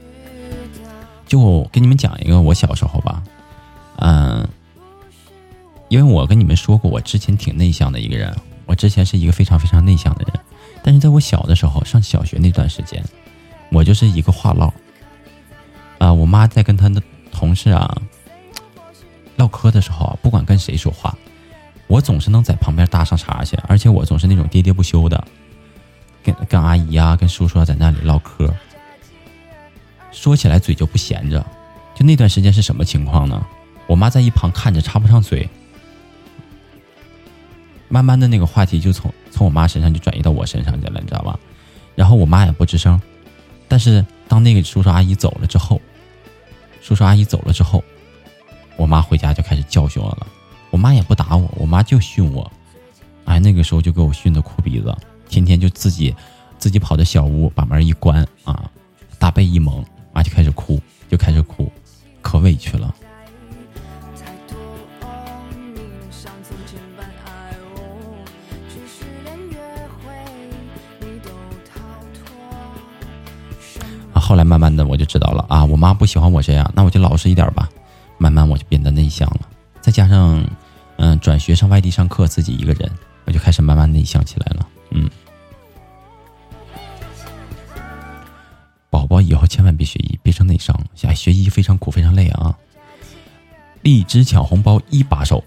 [1.26, 3.22] 就跟你们讲一个我小时候吧，
[3.96, 4.48] 嗯，
[5.88, 8.34] 因为我跟你们说过，我之前挺内向的一个人，
[8.64, 10.40] 我之前是一个非常非常内向的人，
[10.82, 13.04] 但是在我小的时候，上小学那段时间，
[13.70, 14.72] 我就是一个话唠。
[15.98, 18.00] 啊，我妈在跟她的同事啊
[19.36, 21.16] 唠嗑的时候，不管跟谁说话，
[21.86, 25.22] 我总是能在旁边搭上茬去，而且我总是那种喋喋不休的，
[26.22, 28.52] 跟跟阿姨啊、跟叔叔啊在那里唠嗑，
[30.12, 31.44] 说起来嘴就不闲着。
[31.94, 33.44] 就那段时间是什么情况呢？
[33.88, 35.48] 我妈在一旁看着插不上嘴，
[37.88, 41.38] 慢慢的那个话题就从从我妈身上就转移到我身上去了，你知道吧？
[41.96, 43.00] 然后我妈也不吱声，
[43.66, 45.80] 但是当那个叔叔阿姨走了之后。
[46.82, 47.82] 叔叔阿姨走了之后，
[48.76, 50.26] 我妈回家就开始教训我了。
[50.70, 52.50] 我妈也不打我，我妈就训我。
[53.24, 54.94] 哎，那个时候就给我训的哭鼻子，
[55.28, 56.14] 天天就自己
[56.58, 58.70] 自己跑到小屋，把门一关啊，
[59.18, 60.67] 大被一蒙，啊就开始哭，
[76.88, 77.68] 我，就老实一点吧。
[78.16, 79.40] 慢慢我就变得内向了，
[79.82, 80.42] 再加上，
[80.96, 82.90] 嗯，转学上外地上课，自己一个人，
[83.26, 84.66] 我就开始慢慢内向起来了。
[84.90, 85.08] 嗯，
[88.88, 90.74] 宝宝以后千万别学医，别成内伤。
[91.02, 92.56] 哎，学医非常苦，非常累啊。
[93.82, 95.44] 荔枝抢红包一把手，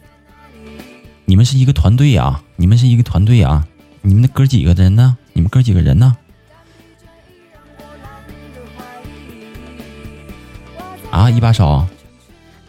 [1.25, 2.43] 你们是一个团队啊！
[2.55, 3.67] 你们是一个团队啊！
[4.03, 5.17] 你们的哥几个人呢？
[5.33, 6.15] 你们哥几个人呢？
[11.11, 11.85] 啊，一把手，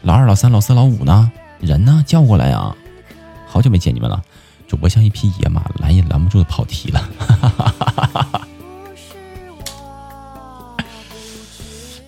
[0.02, 1.30] 老二、老三、老四、老五呢？
[1.60, 2.02] 人呢？
[2.04, 2.74] 叫过来呀！
[3.46, 4.20] 好久没见你们了，
[4.66, 7.08] 主播像一匹野马，拦也拦不住的跑题了。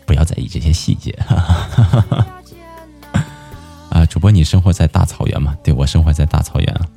[0.05, 1.13] 不要在意这些细节。
[3.91, 5.57] 啊，主播，你生活在大草原吗？
[5.63, 6.89] 对，我生活在大草原啊。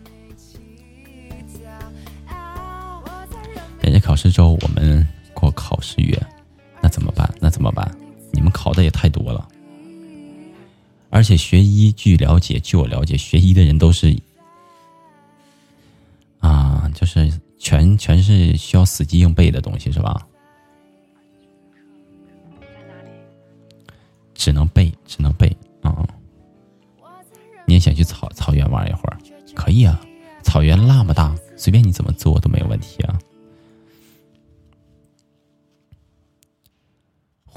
[3.81, 6.19] 人家考试周，我们过考试月，
[6.81, 7.31] 那怎么办？
[7.39, 7.87] 那怎么办？
[8.49, 9.47] 考的也太多了。
[11.09, 14.15] 而且学医，据了解，据我了解，学医的人都是
[16.39, 20.27] 啊，就是全全是需要死记硬背的东西，是吧？
[24.35, 26.05] 只能背，只能背啊。
[27.65, 29.17] 你也想去草草原玩一会儿？
[29.55, 29.99] 可以啊，
[30.43, 33.17] 草原那么大，随便你怎么做都没有问题啊。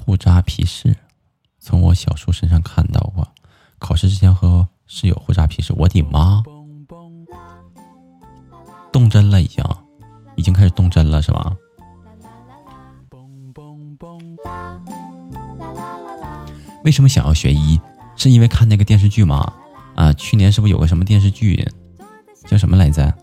[0.03, 0.97] 互扎皮试，
[1.59, 3.29] 从我小叔身上看到过。
[3.79, 6.43] 考试之前和室友互扎皮试，我的妈！
[8.91, 9.65] 动针了，已经，
[10.37, 11.55] 已经开始动针了，是吧？
[16.83, 17.79] 为什么想要学医？
[18.17, 19.53] 是因为看那个电视剧吗？
[19.95, 21.63] 啊，去年是不是有个什么电视剧，
[22.47, 23.15] 叫什么来着？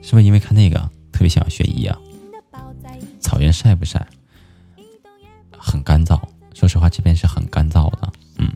[0.00, 0.78] 是不是因为看那个
[1.12, 1.98] 特别想要学医啊？
[3.20, 4.06] 草原晒不晒？
[5.68, 6.18] 很干燥。
[6.54, 8.12] 说实话，这边是很干燥的。
[8.38, 8.50] 嗯，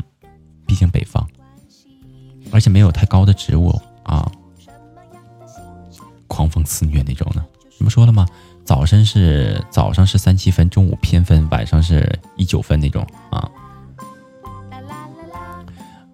[0.67, 1.25] 毕竟北方，
[2.51, 4.31] 而且没有太高的植物啊。
[6.27, 7.45] 狂风肆虐那种的。
[7.79, 8.27] 你们说了吗？
[8.65, 13.49] 早晨是早上是三七分，中午偏分，晚上是一九分那种啊。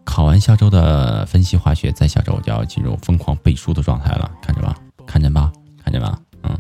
[0.05, 4.75] 考完下周的分析化学，在下周我就要进入疯狂背书的状态了，看着吧，
[5.07, 5.53] 看着吧，
[5.85, 6.59] 看着吧，嗯，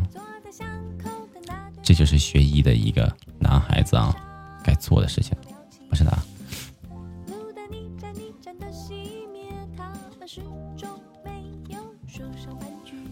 [1.83, 4.15] 这就是学医的一个男孩子啊，
[4.69, 5.35] 该做的事情，
[5.89, 6.19] 不是的。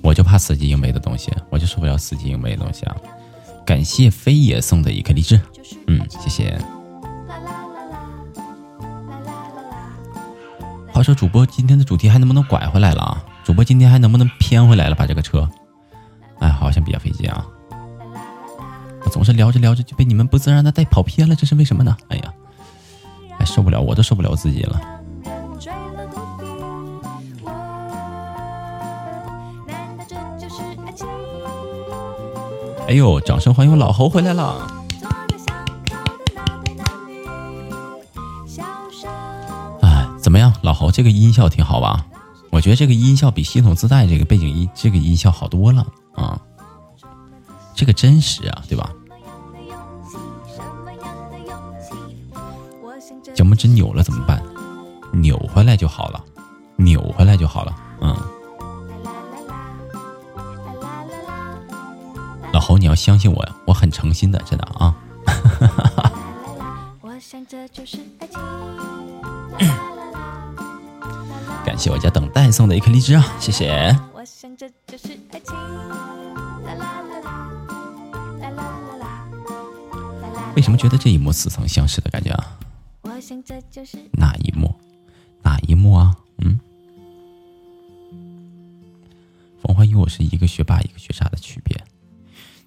[0.02, 2.94] 我就怕死记硬背的东西，我就受不了死记硬背的东西啊！
[3.64, 5.40] 感谢飞野送的一颗荔枝，
[5.88, 6.58] 嗯，谢谢。
[10.92, 13.24] 话说主播今天的主题还能不能拐回来了啊？
[13.44, 14.94] 主播今天还能不能偏回来了？
[14.94, 15.48] 把这个车，
[16.38, 17.44] 哎，好像比较费劲啊。
[19.16, 21.96] 总是聊着聊着就被你们不自然的带跑偏了，这是为什么呢？
[22.08, 22.34] 哎呀，
[23.38, 24.78] 哎，受不了，我都受不了自己了。
[32.86, 34.70] 哎呦，掌声欢迎老侯回来了！
[39.80, 40.90] 哎怎么样，老侯？
[40.90, 42.04] 这个音效挺好吧？
[42.50, 46.38] 我觉得这个音效比系统自带这个背景音这个音效好多了啊！
[47.74, 48.90] 这个真实啊，对吧？
[53.36, 54.42] 脚拇指扭了怎么办？
[55.12, 56.24] 扭回来就好了，
[56.76, 57.76] 扭回来就好了。
[58.00, 58.16] 嗯，
[62.52, 64.96] 老侯，你要相信我呀，我很诚心的，真的啊！
[71.64, 73.94] 感谢我家等待送的一颗荔枝啊，谢谢。
[80.54, 82.56] 为什么觉得这一幕似曾相识的感觉啊？
[84.12, 84.74] 哪一幕？
[85.42, 86.16] 哪一幕啊？
[86.38, 86.58] 嗯。
[89.62, 91.84] 冯花与我是一个学霸一个学渣的区别，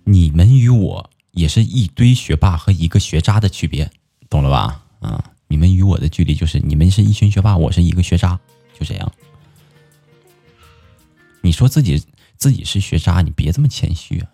[0.03, 3.89] 你们与我也是一堆学霸和一个学渣的区别，
[4.29, 4.83] 懂了吧？
[4.99, 8.39] 啊，你们与我的距离就是你们是一群学霸，我是一个学渣。
[8.77, 9.11] 就这样，
[11.41, 12.03] 你说自己
[12.37, 14.31] 自己是学渣，你别这么谦虚啊！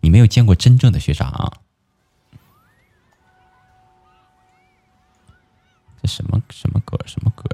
[0.00, 1.61] 你没有见过真正的学渣啊！
[6.02, 6.98] 这什么什么歌？
[7.06, 7.48] 什么歌？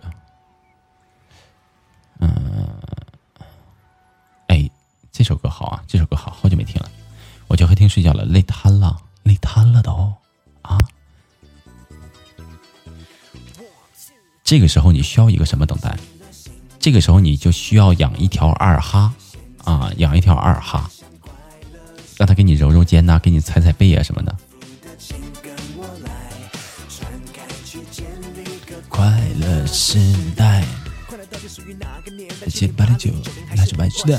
[2.21, 2.81] 嗯，
[4.47, 4.69] 哎，
[5.13, 5.85] 这首歌好啊！
[5.87, 6.91] 这首歌好，好久没听了，
[7.47, 9.93] 我就和听睡觉了，累瘫了，累瘫了都
[10.63, 10.79] 啊！
[14.43, 15.95] 这个时候你需要一个什么等待？
[16.81, 19.13] 这个时候你就需要养一条二哈，
[19.65, 20.91] 啊，养一条二哈，
[22.17, 24.35] 让他给你揉揉肩呐，给你踩踩背啊什么的。
[28.99, 29.97] 快乐时
[30.35, 30.65] 代。
[32.49, 33.13] 七八零九，
[33.49, 34.19] 还是白时代。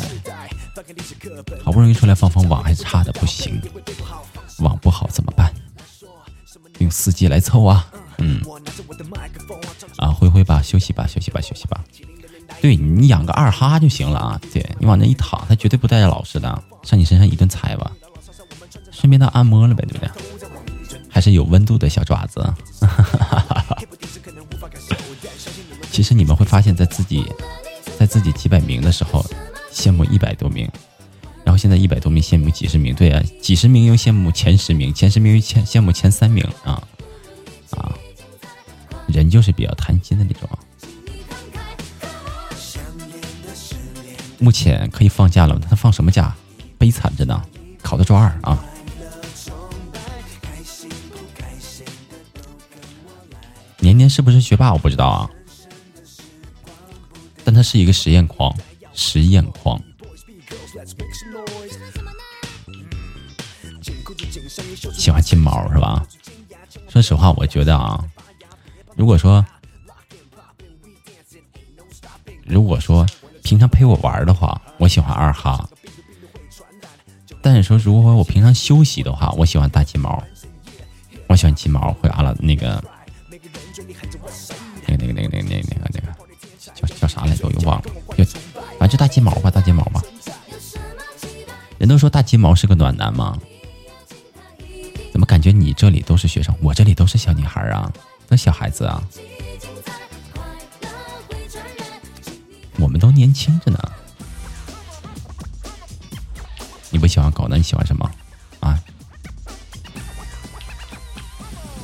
[1.61, 3.61] 好不容易出来放放网，还差的不行。
[4.59, 5.53] 网不好怎么办？
[6.77, 7.91] 用四 G 来凑啊！
[8.19, 8.39] 嗯。
[9.97, 11.83] 啊，灰灰吧，休息吧，休息吧，休息吧。
[12.61, 14.39] 对你养个二哈就行了啊！
[14.53, 17.91] 对你往那一躺，他绝对不带着老实的，上你身上一顿踩吧，
[18.93, 20.09] 顺便当按摩了呗，对不对？
[21.09, 22.39] 还是有温度的小爪子
[22.79, 23.77] 哈哈哈哈哈。
[25.91, 27.25] 其实你们会发现在自己
[27.97, 29.25] 在自己几百名的时候
[29.73, 30.69] 羡慕一百多名，
[31.43, 36.81] 然后现在一百多名羡慕几十名，对啊，几十名又羡慕前十名，前十名又羡羡慕前三名啊
[37.71, 37.93] 啊！
[39.07, 40.49] 人就是比较贪心的那种。
[44.37, 46.33] 目前可以放假了，他放什么假？
[46.77, 47.43] 悲惨着呢，
[47.81, 48.63] 考的周二啊。
[54.09, 54.73] 是不是学霸？
[54.73, 55.29] 我不知道啊。
[57.43, 58.53] 但他是一个实验狂，
[58.93, 59.81] 实验狂。
[64.93, 66.05] 喜欢金毛是吧？
[66.89, 68.03] 说实话，我觉得啊，
[68.95, 69.45] 如果说，
[72.43, 73.05] 如果说。
[73.41, 75.67] 平常陪我玩的话，我喜欢二哈。
[77.41, 80.23] 但是说，如果我平常休息的话，我喜欢大金毛。
[81.25, 82.83] 我喜欢金毛，会阿拉那个，
[84.87, 86.07] 那个那个那个那个那个那个那个
[86.75, 87.45] 叫叫啥来着？
[87.47, 87.85] 我又忘了。
[88.77, 90.01] 反正就大金毛吧，大金毛吧。
[91.77, 93.37] 人都说大金毛是个暖男吗，
[95.11, 97.91] 怎么感觉你这里都是学生，我这里都是小女孩啊？
[98.27, 99.03] 那小孩子啊？
[102.77, 103.79] 我们都年轻着呢，
[106.89, 108.09] 你不喜欢狗，那你喜欢什么？
[108.61, 108.79] 啊？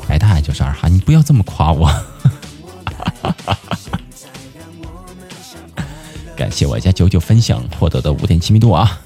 [0.08, 1.90] 白大爷就是二哈，你不要这么夸我。
[6.36, 9.02] 感谢我家九九分享获得的五点亲密度啊！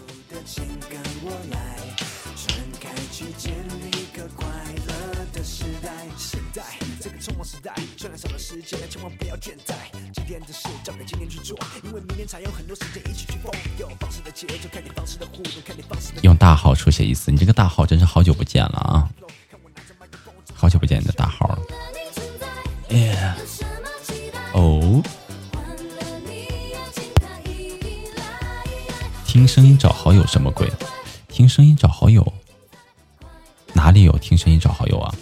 [16.21, 19.09] 用大号出写一次，你这个大号真是好久不见了啊！
[20.53, 21.59] 好久不见你的大号了。
[24.59, 25.01] 哦，
[29.25, 30.69] 听声音找好友什么鬼？
[31.29, 32.33] 听声音找好友？
[33.71, 35.15] 哪里有听声音找好友啊？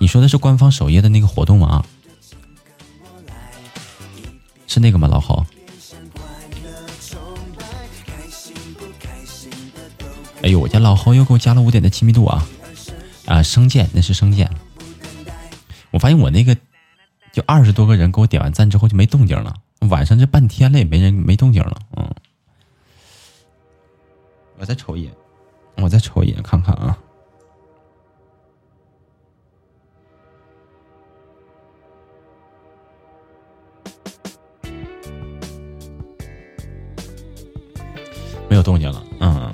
[0.00, 1.84] 你说的是官方首页的那个活动吗？
[4.66, 5.46] 是那个吗，老侯？
[10.42, 12.44] 哎呦，我家老侯又给我加了五点的亲密度啊！
[13.26, 14.50] 啊，声剑那是声剑。
[15.92, 16.56] 我发现我那个
[17.34, 19.52] 就二十多个人给我点完赞之后就没动静了，
[19.90, 21.76] 晚上这半天了也没人没动静了。
[21.96, 22.08] 嗯，
[24.56, 25.12] 我再瞅一眼，
[25.78, 26.96] 我再瞅一眼看看啊。
[38.48, 39.52] 没有动静了，嗯。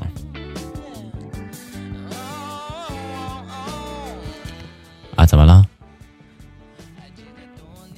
[5.16, 5.66] 啊，怎么了？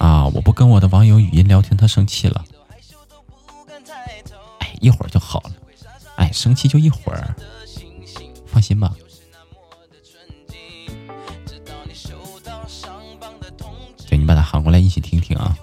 [0.02, 2.44] 啊，我不跟我的网友语音聊天，他生气了。
[4.58, 5.52] 哎，一会儿就好了。
[6.16, 7.32] 哎，生气就一会儿，
[8.44, 8.92] 放心吧。
[14.08, 15.56] 对你把他喊过来一起听听啊。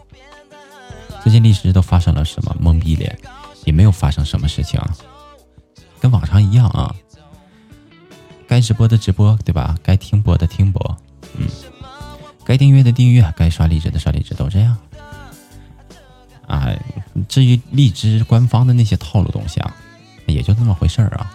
[1.21, 2.55] 最近历史都发生了什么？
[2.61, 3.19] 懵逼脸，
[3.65, 4.95] 也没有发生什么事情啊。
[5.99, 6.95] 跟往常一样啊，
[8.47, 9.77] 该直播的直播，对吧？
[9.83, 10.97] 该听播的听播，
[12.49, 14.75] 该订阅的订阅，该刷荔枝的刷荔枝，都这样。
[16.47, 16.73] 啊，
[17.27, 19.71] 至于荔枝官方的那些套路东西啊，
[20.25, 21.31] 也就那么回事儿啊。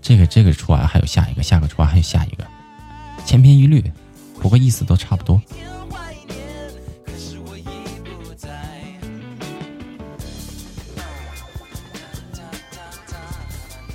[0.00, 2.46] 这个这个出完还有下一个，下个出完还有下一个，
[3.24, 3.92] 千篇一律，
[4.40, 5.42] 不过意思都差不多。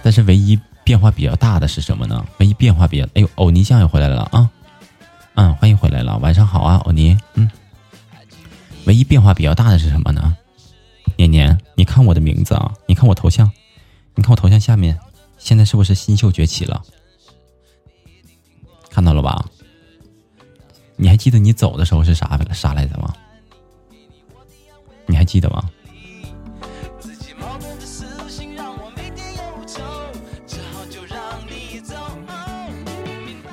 [0.03, 2.25] 但是唯一变化比较大的是什么呢？
[2.39, 3.05] 唯一变化比较……
[3.13, 4.49] 哎呦，欧尼酱也回来了啊！
[5.35, 7.17] 嗯，欢迎回来了，晚上好啊，欧尼。
[7.35, 7.49] 嗯，
[8.85, 10.37] 唯一变化比较大的是什么呢？
[11.17, 13.49] 年年，你看我的名字啊，你看我头像，
[14.15, 14.99] 你看我头像下面，
[15.37, 16.81] 现在是不是新秀崛起了？
[18.89, 19.45] 看到了吧？
[20.97, 23.13] 你还记得你走的时候是啥啥来着吗？
[25.05, 25.69] 你还记得吗？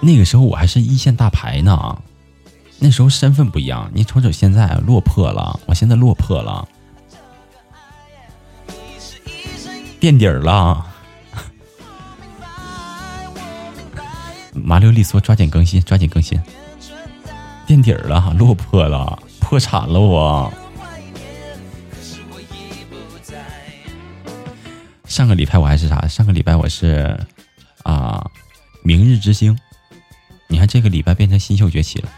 [0.09, 2.01] 那个时候我还是一线大牌呢，
[2.79, 6.67] 那时候身份不一样，你瞅瞅现在落魄了，我现在落魄了，
[10.01, 10.83] 垫底儿了。
[14.55, 16.41] 麻溜利索，抓紧更新，抓紧更新。
[17.67, 20.51] 垫底儿了，落魄了，破产了我。
[25.05, 26.09] 上个礼拜我还是啥？
[26.09, 27.15] 上个礼拜我是
[27.83, 28.27] 啊，
[28.83, 29.55] 明日之星。
[30.49, 32.11] 你看这个礼拜变成新秀崛起了。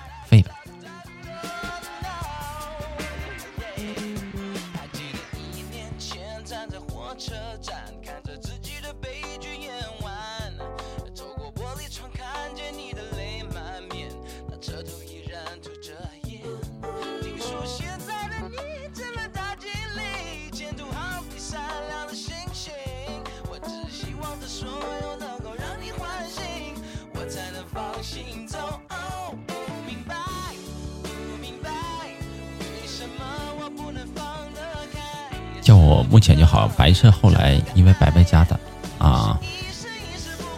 [36.11, 38.59] 目前就好白色后来因为白白加的
[38.99, 39.39] 啊，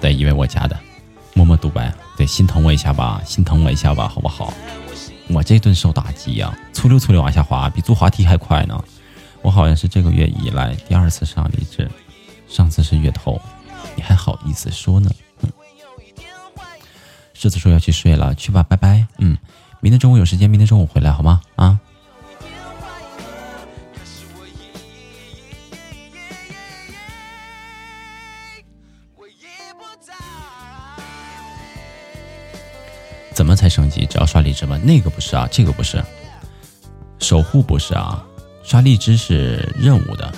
[0.01, 0.77] 对，因为我加的，
[1.35, 4.53] 默默独白，对，心疼我一下吧，心疼我一下吧，好不好？
[5.29, 8.83] 我这顿受打击呀，粗溜粗溜往下滑，比坐滑梯还快呢。
[9.43, 11.91] 我好像是这个月以来第二次上励志，
[12.49, 13.41] 上次是月头，
[13.95, 15.11] 你还好意思说呢？
[15.43, 15.51] 嗯。
[17.35, 19.07] 狮子说要去睡了，去吧，拜拜。
[19.19, 19.37] 嗯，
[19.81, 21.43] 明天中午有时间，明天中午回来好吗？
[21.57, 21.79] 啊。
[33.63, 34.05] 才升级？
[34.07, 34.77] 只要刷荔枝吗？
[34.83, 36.03] 那个不是啊，这个不是。
[37.21, 38.27] 守护不是啊，
[38.65, 40.35] 刷荔枝是任务的，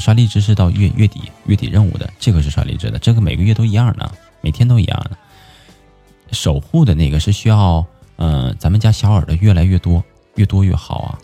[0.00, 4.10] 刷荔枝是到月月底月底任务的，这个是刷荔枝的，这个每个月都一样的，
[4.40, 5.16] 每天都一样的。
[6.32, 10.02] 守护的那个是需要，嗯，咱们家小耳朵越来越多，
[10.34, 11.16] 越多越好啊。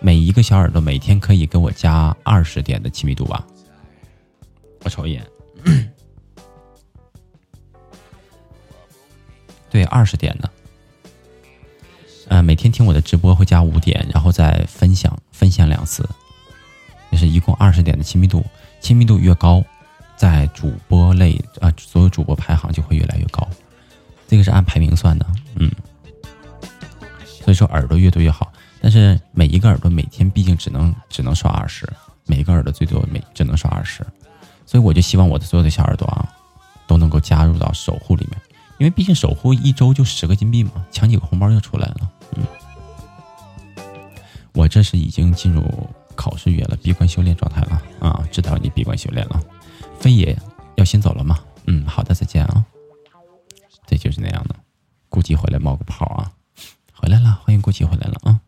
[0.00, 3.46] 每一个小耳朵每天可以给我加二十点的亲密度吧。
[4.84, 5.26] 我瞅一眼。
[9.68, 10.50] 对，二十点的。
[12.28, 16.08] 呃，每天听我的直播会加五点，然后再分享分享两次，
[17.10, 18.44] 也是一共二十点的亲密度。
[18.80, 19.64] 亲密度越高，
[20.16, 23.46] 在主播类啊，所有主播排行就会越来越高。
[24.28, 25.70] 这个是按排名算的，嗯。
[27.22, 31.88] 所以说耳朵越多越好，但是每一个耳朵每天毕竟只能只能刷二十，
[32.26, 34.04] 每一个耳朵最多每只能刷二十，
[34.66, 36.28] 所以我就希望我的所有的小耳朵啊，
[36.88, 38.40] 都能够加入到守护里面，
[38.78, 42.10] 因为毕竟守护一周就十个金币嘛，抢几个红包就出来了。
[42.34, 42.44] 嗯，
[44.52, 45.62] 我这是已经进入
[46.14, 48.26] 考试月了，闭关修炼状态了啊！
[48.32, 49.40] 知道你闭关修炼了，
[50.00, 50.36] 飞爷
[50.76, 51.38] 要先走了吗？
[51.66, 52.64] 嗯，好的，再见啊！
[53.86, 54.56] 对，就是那样的，
[55.08, 56.32] 估计回来冒个泡啊！
[56.92, 58.40] 回来了，欢迎估计回来了啊！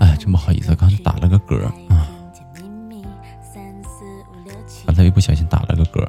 [0.00, 2.08] 哎，真不好意思，刚才打了个嗝啊，
[4.86, 6.08] 刚才一不小心打了个嗝。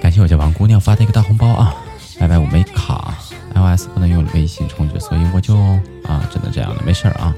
[0.00, 1.74] 感谢我家王姑娘发的一个大红包啊！
[2.18, 3.14] 拜拜，我没卡
[3.54, 5.56] ，iOS 不能用微信充值，所以我就
[6.04, 7.34] 啊，只能这样了，没事儿啊，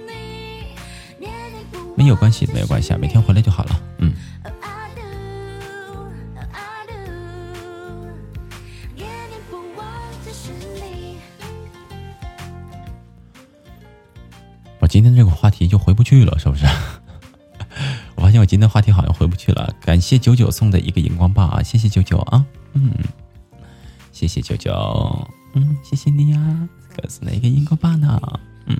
[1.96, 4.12] 没有关系，没有关系啊，每天回来就好了，嗯。
[14.80, 16.66] 我今天这个话题就回不去了，是不是？
[18.40, 19.74] 我今天话题好像回不去了。
[19.80, 22.92] 感谢九九送的一个荧光棒啊，谢谢九九啊，嗯，
[24.12, 24.72] 谢谢九九，
[25.54, 28.40] 嗯，谢谢你呀，可是哪个荧光棒呢？
[28.66, 28.78] 嗯，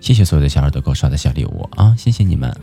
[0.00, 2.54] 谢谢所有的小耳朵给我刷的小礼物啊，谢谢你们。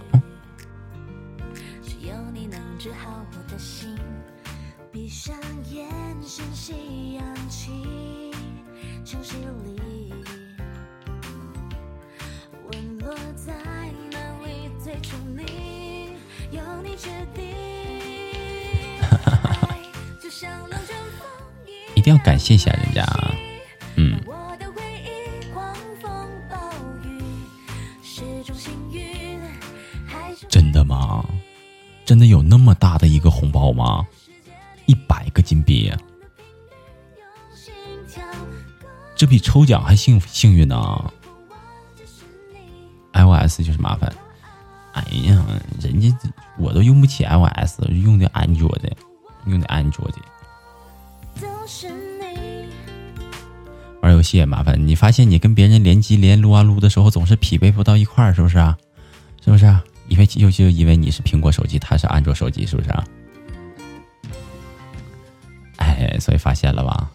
[39.59, 41.11] 抽奖还幸幸运呢。
[43.11, 44.09] iOS 就是麻烦。
[44.93, 45.45] 哎呀，
[45.81, 46.17] 人家
[46.57, 48.89] 我都用不起 iOS，用的安卓的，
[49.47, 50.17] 用的安卓的。
[54.01, 58.77] 玩游戏也麻烦，你发现你跟别人联机连撸啊撸的时候，总是匹配不到一块儿，是不是啊？
[59.43, 59.83] 是不是啊？
[60.07, 63.03] 因为就就因为你是苹果手机，他是安卓手机，是不是啊？
[65.75, 67.11] 哎，所以发现了吧？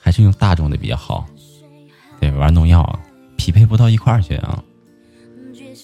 [0.00, 1.24] 还是用大众的比较好。
[2.24, 2.98] 对，玩农药
[3.36, 4.64] 匹配不到一块儿去啊。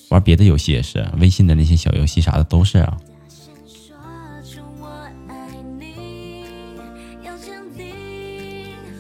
[0.09, 2.97] 玩别的游戏也是，微信的那些小游戏啥的都是啊。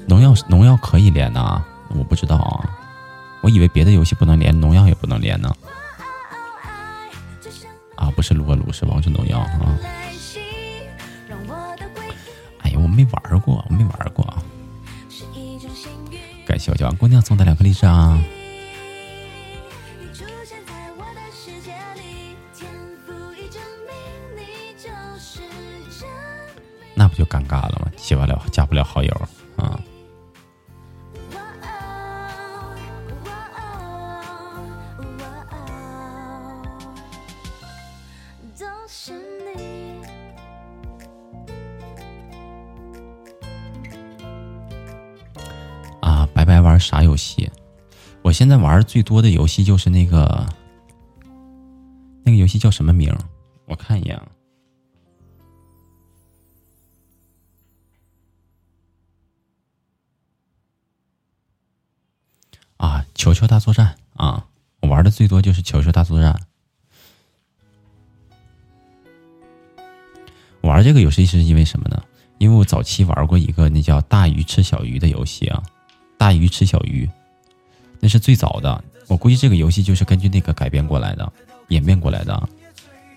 [0.06, 1.64] 农药农药可以连呐？
[1.96, 2.68] 我不知道啊，
[3.40, 5.50] 我以为别的游戏不能连，农药也不能连呢。
[7.94, 9.78] 啊，不是撸啊撸，是王者荣耀啊！
[12.58, 14.26] 哎呀，我没玩过，我没玩过。
[16.50, 18.20] 感谢我小姑娘送的两颗荔枝啊！
[26.96, 27.92] 那不就尴尬了吗？
[27.96, 29.80] 加不了，加不了好友啊！
[46.80, 47.50] 啥游戏？
[48.22, 50.46] 我现在玩最多的游戏就是那个，
[52.24, 53.14] 那个游戏叫什么名？
[53.66, 54.20] 我看一眼。
[62.78, 64.46] 啊，球球大作战啊！
[64.80, 66.40] 我玩的最多就是球球大作战。
[70.62, 72.02] 玩这个游戏是因为什么呢？
[72.38, 75.62] 因为我早期玩过一个那叫大鱼吃小鱼的游戏啊。
[76.20, 77.08] 大鱼吃小鱼，
[77.98, 78.84] 那是最早的。
[79.08, 81.32] 我估计这个游戏就是根据那个改编过来的，
[81.68, 82.46] 演变过来的，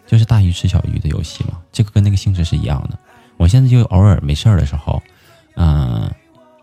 [0.08, 1.62] 就是大鱼吃小鱼的游戏嘛。
[1.70, 2.98] 这个跟那个性质是一样的。
[3.36, 5.04] 我现在就偶尔没事儿的时候，
[5.56, 6.10] 嗯，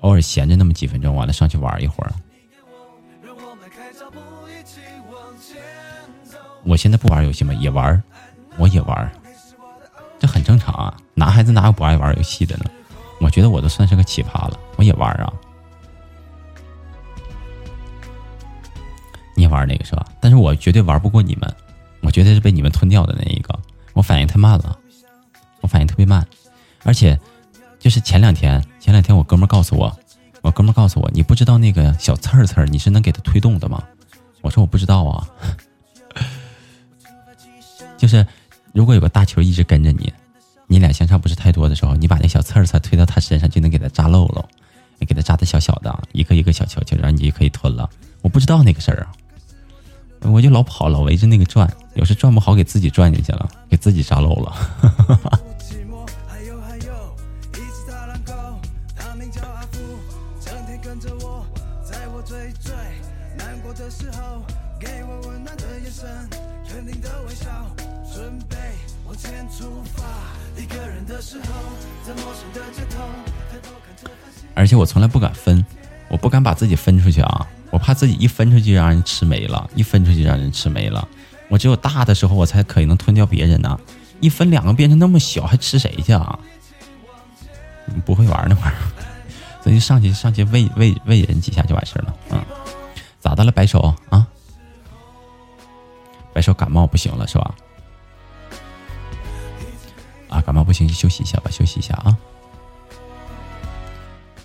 [0.00, 2.12] 偶尔闲着那么几分钟，完了上去玩一会儿。
[6.64, 7.52] 我现在不玩游戏吗？
[7.52, 8.02] 也玩，
[8.56, 9.12] 我也玩，
[10.18, 10.96] 这很正常啊。
[11.12, 12.64] 男孩子哪有不爱玩游戏的呢？
[13.20, 15.30] 我觉得我都算是个奇葩了，我也玩啊。
[19.40, 20.06] 你玩那个是吧？
[20.20, 21.52] 但是我绝对玩不过你们，
[22.02, 23.58] 我绝对是被你们吞掉的那一个。
[23.94, 24.78] 我反应太慢了，
[25.62, 26.24] 我反应特别慢，
[26.84, 27.18] 而且
[27.78, 29.98] 就是前两天，前两天我哥们告诉我，
[30.42, 33.82] 我哥们告诉我，你不知道那个小刺儿刺儿你是能给它推动的吗？
[34.42, 35.26] 我说我不知道啊，
[37.98, 38.24] 就是
[38.72, 40.12] 如果有个大球一直跟着你，
[40.66, 44.48] 你俩相差不是太多的时候，你把那小刺儿刺推到他身上，就能给他扎漏了，
[45.00, 47.90] 给它扎的小小的，一个一个小球球，然后你就可以吞了。
[48.22, 49.12] 我不知道那个事儿啊。
[50.22, 54.54] 我就老跑，老围着那个转，有时转不好，给自己转进去了，给自己扎漏了。
[74.54, 75.64] 而且我从来不敢分，
[76.10, 77.46] 我不敢把自己分出去啊。
[77.70, 81.08] 我怕自己一分出去让人吃没了，一分出去让人吃没了。
[81.48, 83.78] 我只有大的时候我才可以能吞掉别人呢。
[84.20, 86.38] 一分两个变成那么小，还吃谁去啊？
[88.04, 88.82] 不会玩那玩意儿，
[89.62, 92.14] 所以就上去上去喂喂喂人几下就完事了。
[92.30, 92.44] 嗯，
[93.20, 94.26] 咋的了，白手啊？
[96.32, 97.54] 白手感冒不行了是吧？
[100.28, 102.16] 啊，感冒不行就休息一下吧，休息一下啊。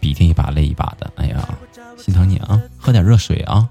[0.05, 1.57] 鼻涕一把泪一把的，哎呀。
[1.97, 3.67] 心疼你啊，喝点热水啊。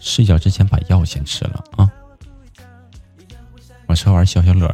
[0.00, 1.88] 睡觉之前把药先吃了啊。
[3.86, 4.68] 我说玩消消乐，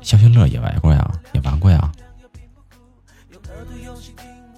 [0.00, 1.90] 消消乐也玩过呀，也玩过呀。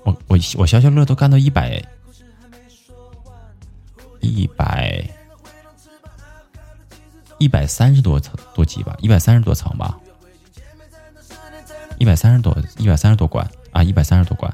[0.04, 1.82] 我我我消消乐都干到一百
[4.20, 5.02] 一百
[7.44, 10.00] 一百三十多层多级吧，一百三十多层吧，
[11.98, 14.50] 一百三十多一百三十多关啊，一百三十多关。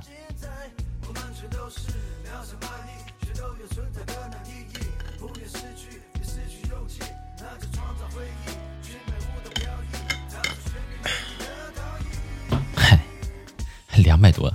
[13.99, 14.53] 两百多，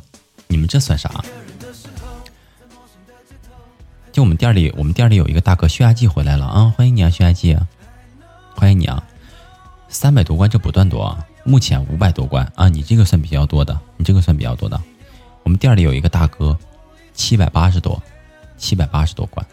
[0.48, 1.24] 你们这算啥？
[4.12, 6.74] 就我们店里，我们店里有一个大哥，血压计回来了啊！
[6.76, 7.58] 欢迎你啊，血压计。
[8.66, 9.08] 欢迎你啊！
[9.90, 14.82] 三百多关这不断多啊，目前五百多关啊，你这个算比较多的，你这个算比较多的。
[15.44, 16.58] 我们店里有一个大哥，
[17.14, 18.02] 七百八十多，
[18.58, 19.46] 七百八十多关，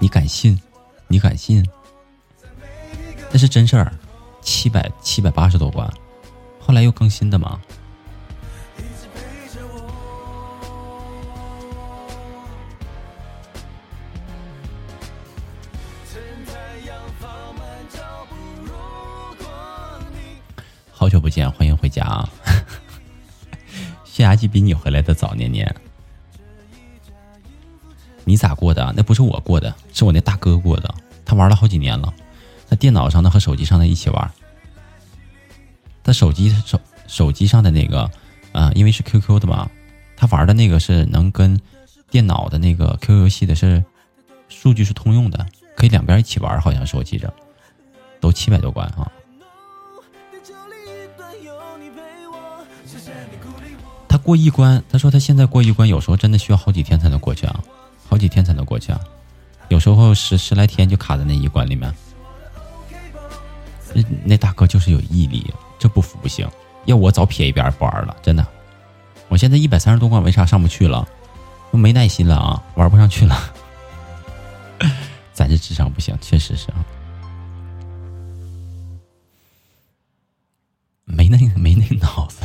[0.00, 0.60] 你敢信？
[1.06, 1.64] 你敢信？
[3.30, 3.92] 那是真事儿，
[4.42, 5.88] 七百七百八十多关，
[6.58, 7.60] 后来又更新的吗？
[21.30, 22.28] 见，欢迎回家啊！
[24.04, 25.74] 血压计比你回来的早，年年。
[28.24, 28.92] 你咋过的？
[28.96, 30.94] 那不是我过的，是我那大哥过的。
[31.24, 32.12] 他玩了好几年了，
[32.68, 34.30] 他电脑上的和手机上的一起玩。
[36.02, 38.10] 他手机手手机上的那个，
[38.52, 39.70] 啊，因为是 QQ 的嘛，
[40.16, 41.58] 他玩的那个是能跟
[42.10, 43.84] 电脑的那个 QQ 游戏的是
[44.48, 47.32] 数据是通用的，可以两边一起玩，好像是我记着，
[48.20, 49.10] 都七百多关啊。
[54.22, 57.62] 过一关，他说他现在过一关，有时候真的需要好几天才能过去啊，
[58.08, 59.00] 好几天才能过去啊，
[59.68, 61.92] 有时候十十来天就卡在那一关里面。
[63.92, 66.48] 那那大哥就是有毅力，这不服不行，
[66.84, 68.46] 要我早撇一边不玩了，真的。
[69.28, 71.06] 我现在一百三十多关，为啥上不去了？
[71.72, 73.36] 没耐心了啊，玩不上去了。
[75.32, 76.84] 咱这智商不行，确实是啊，
[81.04, 82.42] 没那没那脑子。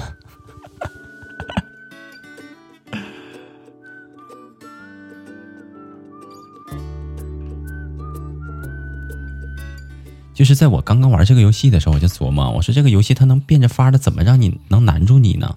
[10.35, 15.55] 就是在我刚刚玩这个游戏的时候，我就琢磨，我说这个游戏它能变着法的怎么让你能难住你呢？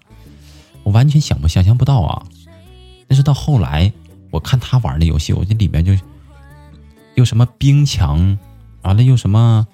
[0.84, 2.24] 我完全想不想象不到啊！
[3.08, 3.92] 但是到后来，
[4.30, 5.92] 我看他玩的游戏，我这里面就
[7.16, 8.38] 又什么冰墙，
[8.82, 9.66] 完了又什么，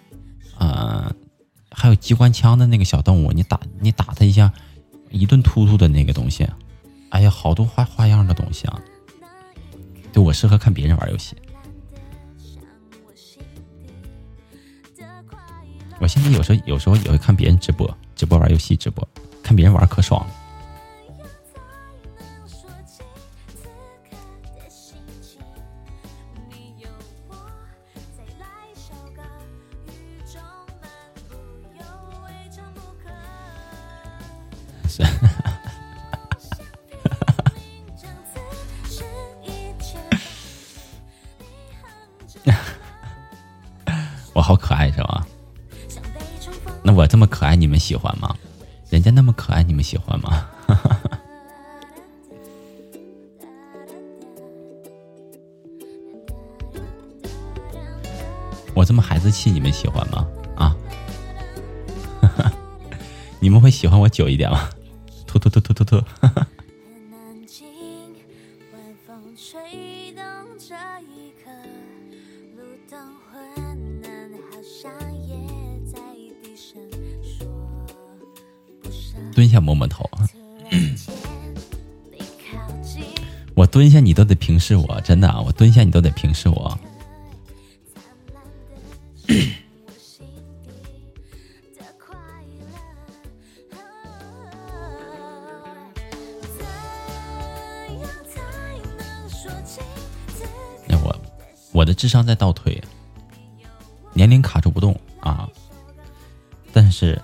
[0.58, 1.14] 呃，
[1.70, 4.50] 还有机关枪的那个小动物，你打你打他一下，
[5.10, 6.48] 一顿突突的那个东西，
[7.10, 8.80] 哎呀，好多花花样的东西啊！
[10.12, 11.36] 就我适合看别人玩游戏。
[16.00, 19.06] 我现在有时候有时候也会看别人直播，直播玩游戏直播，
[19.42, 20.30] 看别人玩可爽了。
[44.34, 45.26] 我好可爱是吧？
[46.86, 48.36] 那我这么可爱，你们喜欢吗？
[48.90, 50.46] 人家那么可爱，你们喜欢吗？
[58.74, 60.26] 我这么孩子气，你们喜欢吗？
[60.56, 60.76] 啊？
[63.40, 64.68] 你们会喜欢我久一点吗？
[65.26, 66.02] 突突突突突突！
[79.64, 80.08] 摸摸头，
[83.54, 86.78] 我蹲下你都得平视我，真的，啊我蹲下你都得平视我。
[100.86, 101.16] 那我
[101.72, 102.78] 我的智商在倒退，
[104.12, 105.48] 年龄卡住不动啊，
[106.70, 107.18] 但是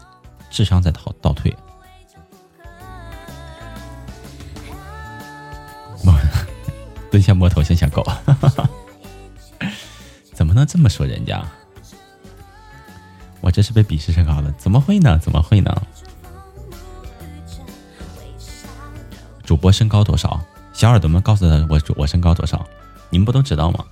[0.48, 1.09] 智商在倒
[7.40, 8.06] 摸头像小狗，
[10.34, 11.42] 怎么能这么说人家？
[13.40, 14.52] 我这是被鄙视身高了？
[14.58, 15.18] 怎么会呢？
[15.18, 15.74] 怎么会呢？
[19.42, 20.38] 主播身高多少？
[20.74, 22.62] 小耳朵们告诉他我我身高多少？
[23.08, 23.86] 你们不都知道吗？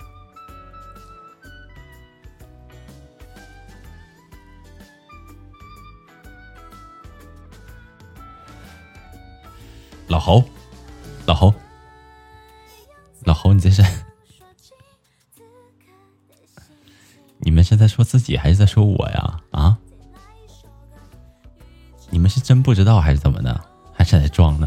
[22.89, 23.61] 道还是怎么的？
[23.93, 24.67] 还是在装呢？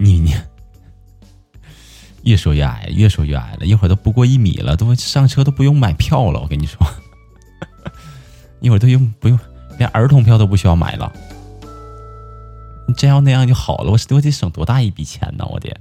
[0.00, 0.34] 你你
[2.22, 6.84] 越说越矮，越说越矮了，一会儿都不过一米了，都上车都不用买票了，我跟你说。
[8.60, 9.38] 一会儿都用不用，
[9.78, 11.12] 连儿童票都不需要买了。
[12.86, 15.46] 你真要那样就好了，我我得省多大一笔钱呢？
[15.50, 15.76] 我得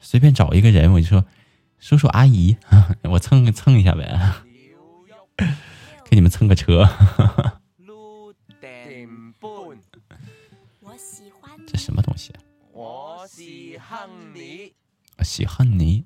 [0.00, 1.24] 随便找一个人，我就说
[1.78, 2.56] 叔叔阿姨，
[3.02, 4.32] 我蹭蹭一下呗，
[6.08, 6.88] 给你们蹭个车。
[11.66, 12.32] 这什么东西？
[12.72, 14.72] 我喜欢你，
[15.22, 16.04] 喜欢你，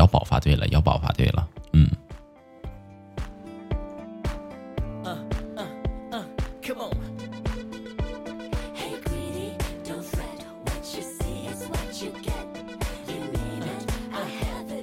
[0.00, 1.86] 瑶宝发对了，瑶宝发对了，嗯。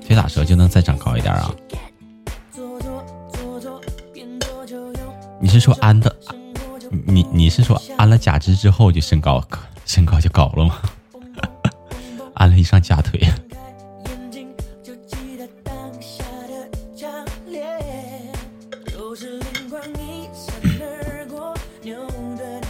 [0.05, 1.51] 腿打折就能再长高一点啊？
[5.41, 6.15] 你是说安的？
[7.07, 9.43] 你你是说安了假肢之后就身高
[9.84, 10.80] 身高就高了吗？
[12.36, 13.07] 安了一上假腿。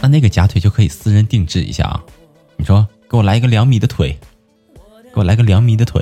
[0.08, 2.02] 那个假腿就可以私人定制一下啊！
[2.56, 4.18] 你说给我来一个两米的腿，
[5.14, 6.00] 给我来个两米的腿，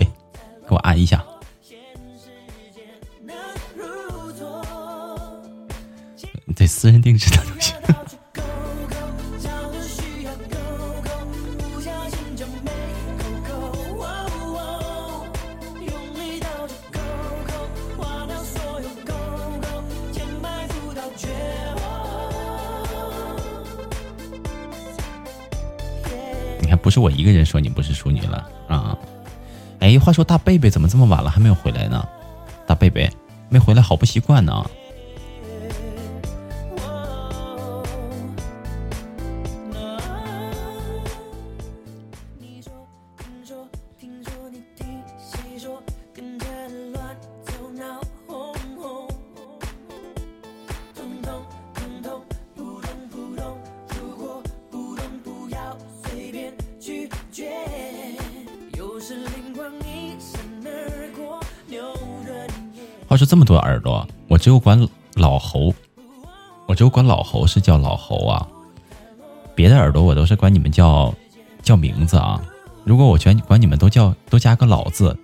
[0.67, 1.25] 给我按一下。
[6.55, 7.37] 对，私人定制的
[30.07, 32.07] 话说大贝贝怎么这么晚了还没有回来呢？
[32.65, 33.11] 大贝贝
[33.49, 34.65] 没回来，好不习惯呢。
[64.47, 64.81] 只有管
[65.15, 65.75] 老侯，
[66.67, 68.47] 我只有管老侯是叫老侯啊，
[69.57, 71.13] 别的耳朵我都是管你们叫
[71.65, 72.41] 叫名字啊。
[72.85, 75.19] 如果我全管你们都叫都加个老字，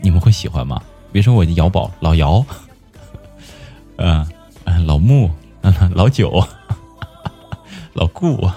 [0.00, 0.82] 你们会喜欢吗？
[1.12, 2.42] 比如说我的姚宝、老姚，
[3.96, 4.26] 嗯
[4.64, 5.30] 嗯，老穆、
[5.92, 6.42] 老九、
[7.92, 8.48] 老顾。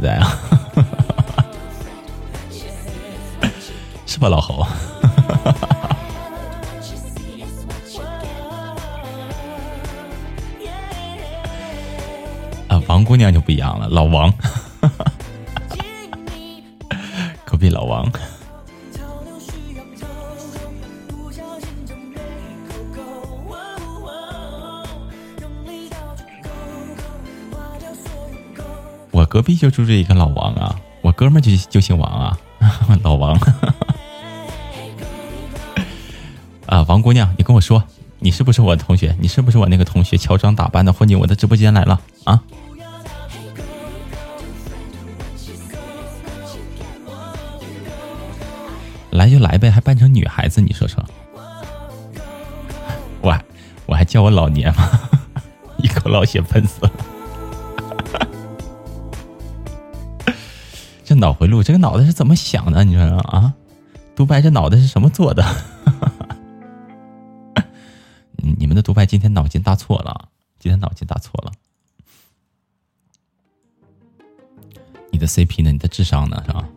[0.00, 0.38] 在啊，
[4.06, 4.62] 是吧，老侯？
[12.68, 14.32] 啊，王姑娘就不一样了，老王，
[17.44, 18.10] 隔壁老王。
[29.16, 32.38] 我隔壁就住着一个老王啊，我哥们就就姓王啊，
[33.02, 33.34] 老王。
[36.66, 37.82] 啊，王姑娘，你跟我说，
[38.18, 39.16] 你是不是我的同学？
[39.18, 40.18] 你是不是我那个同学？
[40.18, 42.42] 乔装打扮的混进我的直播间来了啊？
[49.12, 51.02] 来就来呗，还扮成女孩子，你说说？
[53.22, 53.34] 我
[53.86, 54.90] 我还叫我老年吗？
[55.78, 56.92] 一口老血喷死了。
[61.18, 62.84] 脑回路，这个脑袋是怎么想的？
[62.84, 63.54] 你说啊，
[64.14, 65.44] 独白这脑袋是什么做的？
[68.58, 71.52] 你们的独白今天脑筋搭错了，今天脑筋搭错了。
[75.10, 75.72] 你的 CP 呢？
[75.72, 76.42] 你的智商呢？
[76.46, 76.68] 是吧？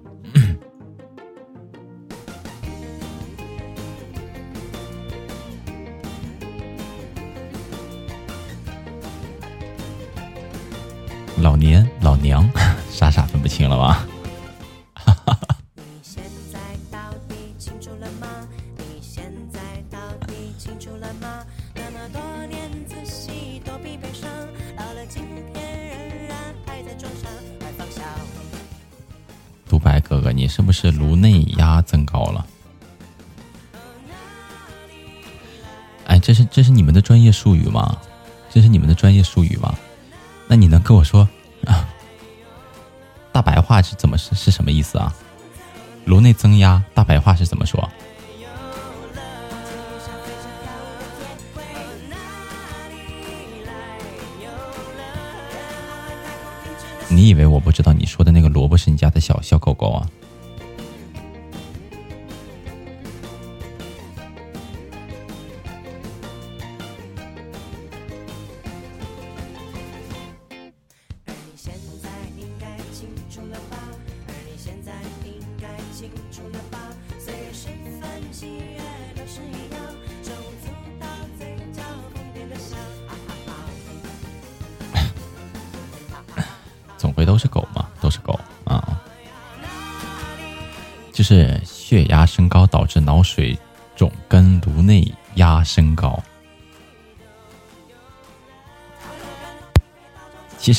[11.41, 12.49] 老年老娘，
[12.91, 14.05] 傻傻分不清了吧？
[30.49, 32.45] 是不是颅内压增高了？
[36.07, 37.95] 哎，这是这是你们的专业术语吗？
[38.49, 39.77] 这是你们的专业术语吗？
[40.47, 41.29] 那你能跟我说
[41.65, 41.87] 啊？
[43.31, 45.13] 大白话是怎么是是什么意思啊？
[46.05, 47.87] 颅内增压，大白话是怎么说？
[57.07, 60.09] 你以为我不知道你说的那个萝卜是你家的小小狗狗啊？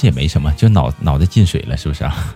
[0.00, 2.14] 实也没什么，就脑脑袋进水了，是不是啊？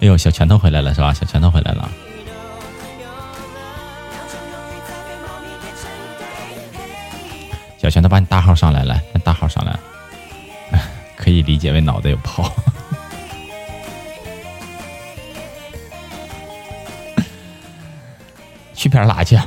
[0.00, 1.12] 哎呦，小拳头回来了是吧？
[1.12, 1.90] 小拳头回来了，
[7.76, 9.78] 小拳头把你大号上来，来，大号上来，
[11.16, 12.50] 可以理解为脑袋有泡。
[18.72, 19.38] 去边拉去！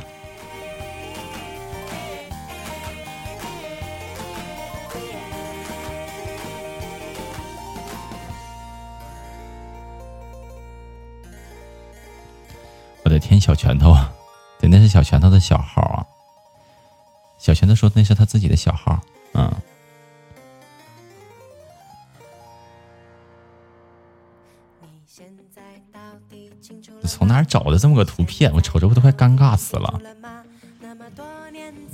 [13.44, 14.10] 小拳头啊！
[14.58, 16.06] 对，那是小拳头的小号啊。
[17.38, 18.98] 小拳头说那是他自己的小号，
[19.34, 19.52] 嗯。
[27.06, 28.50] 从哪找的这么个图片？
[28.54, 30.00] 我瞅着我都快尴尬死了，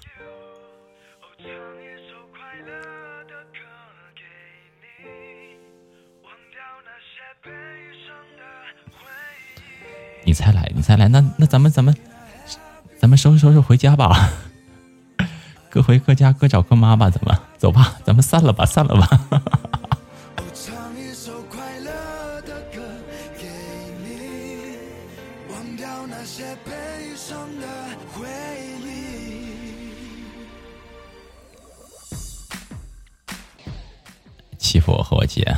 [10.34, 11.96] 你才来，你才来，那那咱们咱们
[13.00, 14.32] 咱们收拾收拾回家吧，
[15.70, 19.08] 各回各家，各找各妈吧，咱们走吧，咱们散了吧，散了吧。
[34.58, 35.56] 欺负我和我姐。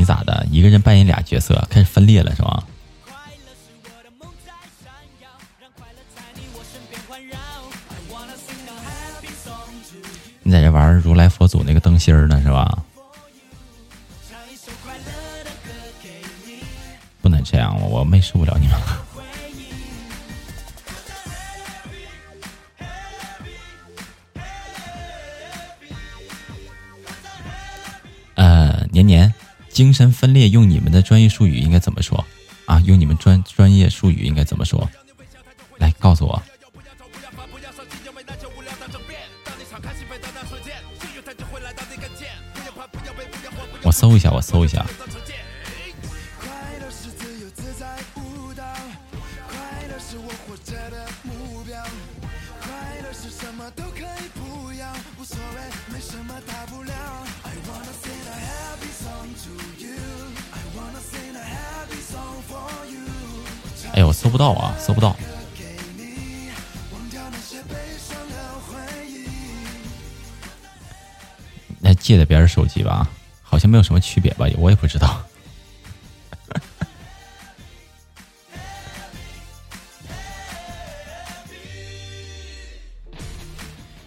[0.00, 0.46] 你咋的？
[0.50, 2.64] 一个人扮演俩角色，开始分裂了是吧？
[10.42, 12.82] 你在这玩如来佛祖那个灯芯儿呢是吧？
[17.20, 18.76] 不能这样，我没受不了你们。
[28.36, 29.30] 呃，年年。
[29.70, 32.24] 精神分裂用你们的专业术语应该怎么说
[32.66, 32.80] 啊？
[32.80, 34.88] 用你们专专业术语应该怎么说？
[35.78, 36.42] 来告诉我。
[43.82, 44.84] 我搜一下，我搜一下。
[64.04, 65.16] 我搜不到啊，搜不到。
[71.78, 73.08] 那借的别人手机吧，
[73.42, 74.46] 好像没有什么区别吧？
[74.58, 75.22] 我也不知道。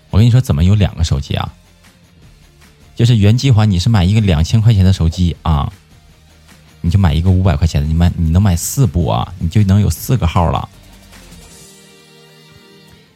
[0.10, 1.54] 我跟你说，怎么有两个手机啊？
[2.96, 5.74] 就是原计划你是买一个两千块钱的手机啊，
[6.86, 10.68] 你就买一个五百块钱的，你买你能买四部啊，你就能有四个号了。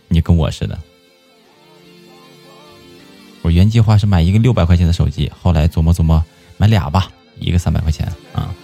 [0.07, 0.80] 你跟我似的，
[3.41, 6.23] 我原计划是买一个六百块钱的手机，后来琢磨琢磨，
[6.56, 8.56] 买俩吧，一个三百块钱啊。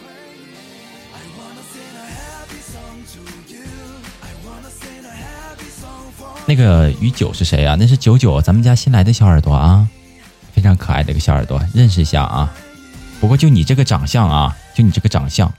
[6.45, 7.75] 那个于九是谁啊？
[7.77, 9.85] 那是九九，咱们家新来的小耳朵啊，
[10.53, 12.53] 非常可爱的一个小耳朵，认识一下啊。
[13.23, 15.49] 不过就你这个长相啊，就你这个长相，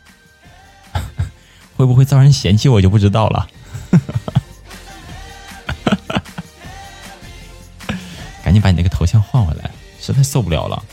[1.79, 3.49] 会不会遭人嫌弃我就不知道了。
[8.45, 10.85] 赶紧把你那个头像换回来，实在受不了了。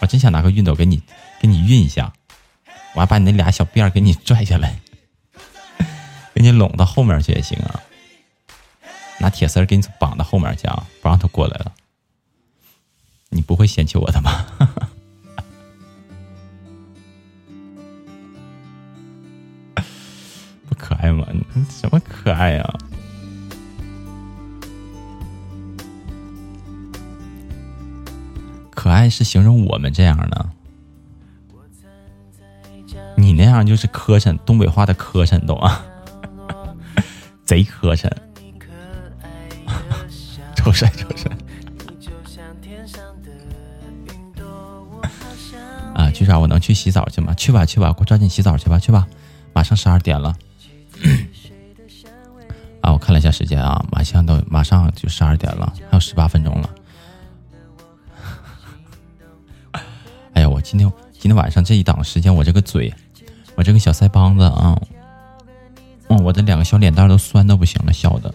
[0.00, 1.00] 我真想拿个熨斗给你
[1.40, 2.12] 给你熨一下，
[2.94, 4.76] 我还把你那俩小辫儿给你拽下来，
[6.34, 7.80] 给你拢到后面去也行啊。
[9.18, 11.72] 拿铁丝给你绑到后面去啊，不让他过来了。
[13.28, 14.44] 你不会嫌弃我的吗？
[21.04, 21.26] 爱吗？
[21.32, 22.74] 你什么可爱呀？
[28.70, 30.46] 可爱是形容我们这样的，
[33.16, 35.82] 你那样就是磕碜，东北话的磕碜，懂吗？
[37.44, 38.10] 贼磕碜。
[40.56, 41.30] 抽身，抽身。
[45.94, 47.34] 啊，局长，我能去洗澡去吗？
[47.34, 49.06] 去吧，去吧，快抓紧洗澡去吧，去吧，
[49.52, 50.34] 马上十二点了。
[52.80, 56.70] 啊，我看了一下时间啊，马上都马上就十二点了，还有十八分钟了。
[60.32, 62.92] 哎呀，我今天今天晚上这一档时间，我这个嘴，
[63.54, 64.80] 我这个小腮帮子啊，
[66.08, 68.34] 嗯，我这两个小脸蛋都酸的不行了，笑的。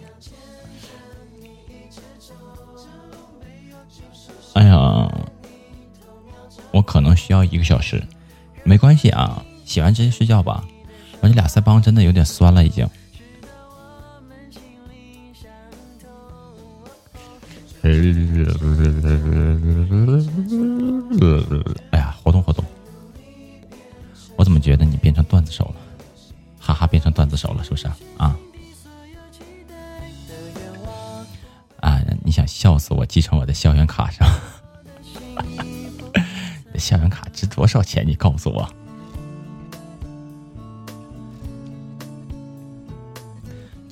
[4.54, 5.12] 哎呀，
[6.72, 8.02] 我可能需要一个小时，
[8.64, 10.64] 没关系啊，洗完直接睡觉吧。
[11.20, 12.88] 我这俩腮帮真的有点酸了，已经。
[21.92, 22.64] 哎呀，活动活动！
[24.36, 25.74] 我怎么觉得你变成段子手了？
[26.58, 27.86] 哈哈，变成段子手了，是不是
[28.16, 28.36] 啊？
[31.80, 32.00] 啊！
[32.22, 33.04] 你想笑死我？
[33.06, 34.28] 继承我的校园卡上，
[36.78, 38.06] 校园卡值多少钱？
[38.06, 38.68] 你告诉我。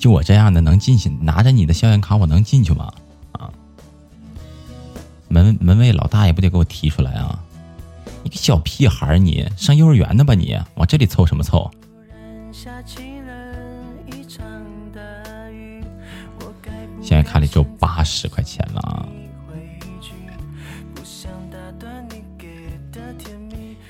[0.09, 1.09] 我这样的能进去？
[1.21, 2.91] 拿着你的校园卡，我能进去吗？
[3.33, 3.49] 啊！
[5.27, 7.39] 门门卫老大爷不得给我提出来啊！
[8.23, 10.59] 你个小屁孩你上幼儿园呢吧你？
[10.75, 11.69] 往这里凑什么凑？
[17.01, 19.07] 现在卡里只有八十块钱了。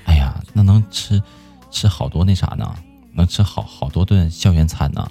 [0.06, 1.22] 哎呀，那能吃
[1.70, 2.76] 吃好多那啥呢？
[3.14, 5.06] 能吃好好多顿校园餐呢。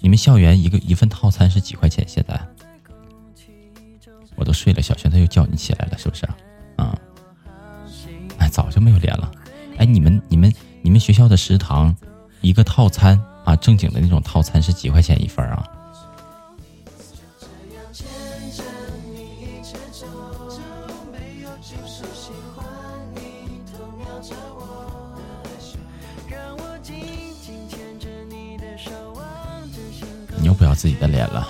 [0.00, 2.04] 你们校园一个一份套餐是几块钱？
[2.08, 2.40] 现在
[4.36, 6.26] 我都睡了，小轩他又叫你起来了，是不是？
[6.76, 6.98] 啊？
[8.38, 9.30] 哎，早就没有连了。
[9.76, 10.52] 哎，你们你们
[10.82, 11.94] 你们学校的食堂
[12.40, 15.62] 一个套餐啊，正经的那种套餐是几块钱一份啊？
[30.80, 31.46] 自己的脸了，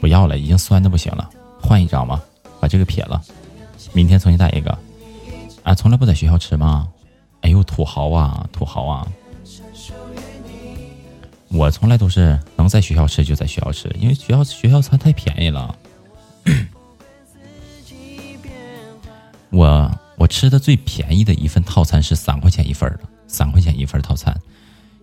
[0.00, 1.28] 不要了，已经酸的不行了，
[1.60, 2.22] 换一张吧，
[2.60, 3.20] 把这个撇了，
[3.92, 4.78] 明天重新带一个。
[5.64, 6.88] 啊，从来不在学校吃吗？
[7.40, 9.08] 哎呦，土豪啊，土豪啊！
[11.48, 15.74] 我从来都是能在学校吃就在学校吃，因为学校学校餐太便宜了。
[19.50, 24.32] 我我吃的最便宜的一份套餐是三块钱一份的，三块钱一份套餐，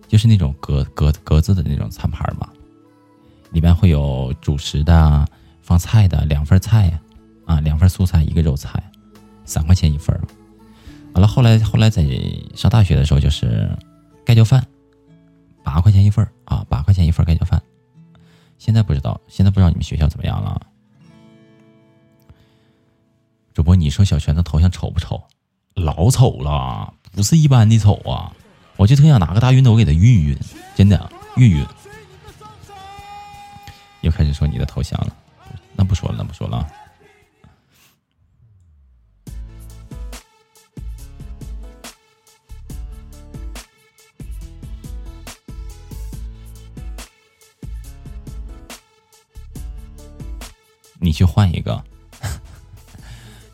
[0.08, 2.48] 就是那种格格格子的那种餐盘嘛。
[3.52, 5.26] 里面会有主食的、
[5.62, 6.98] 放菜的，两份菜，
[7.44, 8.82] 啊，两份素菜，一个肉菜，
[9.44, 10.18] 三块钱一份
[11.14, 12.04] 完了，后来后来在
[12.54, 13.70] 上大学的时候就是
[14.24, 14.66] 盖浇饭，
[15.62, 17.62] 八块钱一份啊，八块钱一份盖浇饭。
[18.58, 20.60] 现在不知道，现在不知道你们学校怎么样了。
[23.54, 25.22] 主播，你说小泉的头像丑不丑？
[25.74, 28.32] 老丑了，不是一般的丑啊！
[28.76, 30.38] 我就特想拿个大熨斗给他熨一熨，
[30.74, 31.66] 真的熨熨。
[34.06, 35.16] 又开始说你的头像了，
[35.74, 36.64] 那不说了，那不说了。
[51.00, 51.82] 你去换一个，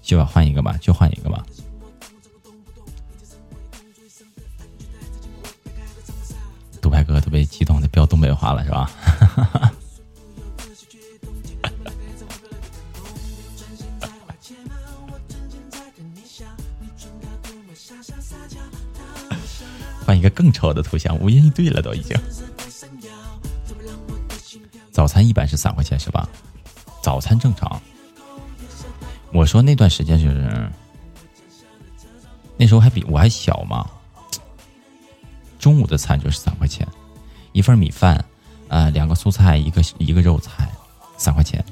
[0.02, 1.42] 去吧换一个吧，去换一个吧。
[6.82, 8.90] 独白哥特别激动的飙东北话了，是吧？
[20.12, 22.14] 换一个更丑的头像，无言以对了，都已经。
[24.90, 26.28] 早餐一般是三块钱是吧？
[27.02, 27.80] 早餐正常。
[29.32, 30.70] 我说那段时间就是，
[32.58, 33.88] 那时候还比我还小嘛。
[35.58, 36.86] 中午的餐就是三块钱，
[37.52, 38.22] 一份米饭，
[38.68, 40.70] 呃，两个蔬菜，一个一个肉菜，
[41.16, 41.64] 三块钱。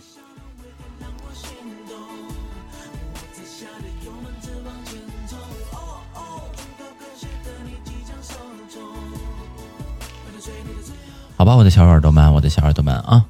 [11.41, 13.25] 好吧，我的小耳朵们，我的小耳朵们啊，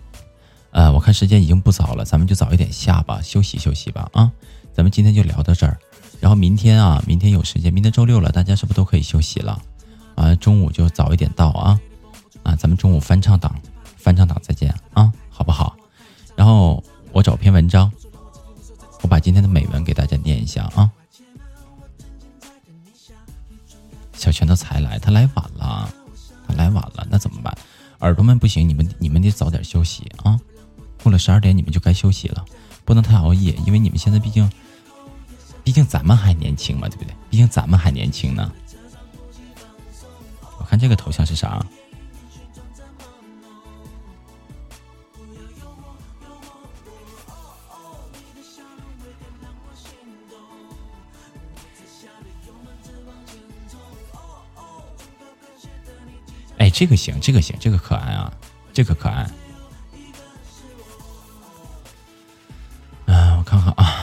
[0.72, 4.28] 呃，我看时间已经不早了，咱们就早一点下吧，休息休息吧啊，
[4.72, 5.78] 咱们今天就聊到这儿，
[6.18, 9.62] 然后明天啊，明天有时间，明天周六了，大家是不是都可以休息了？
[10.16, 11.80] 啊，中午就早一点到啊，
[12.42, 13.54] 啊，咱们中午翻唱党，
[13.96, 15.76] 翻唱党再见啊，好不好？
[16.34, 16.82] 然后
[17.12, 17.88] 我找篇文章，
[19.02, 20.90] 我把今天的美文给大家念一下啊。
[24.14, 25.88] 小拳头才来，他来晚了，
[26.48, 27.56] 他来晚了，那怎么办？
[28.00, 30.38] 耳朵们不行，你们你们得早点休息啊！
[31.02, 32.44] 过了十二点你们就该休息了，
[32.84, 34.50] 不能太熬夜，因为你们现在毕竟，
[35.62, 37.14] 毕竟咱们还年轻嘛，对不对？
[37.30, 38.50] 毕竟咱们还年轻呢。
[40.58, 41.64] 我看这个头像是啥？
[56.60, 58.30] 哎，这个行，这个行，这个可爱啊，
[58.74, 59.26] 这个可爱。
[63.06, 63.96] 嗯，我看看啊。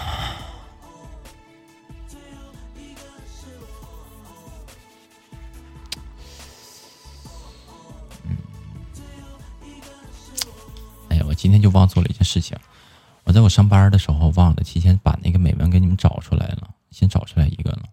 [11.10, 12.58] 哎呀，我今天就忘做了一件事情，
[13.24, 17.84] 我在我上班的时候忘了提前把那个美文给你们找出来了，先找出来一个了。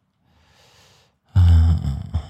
[1.35, 2.24] 啊。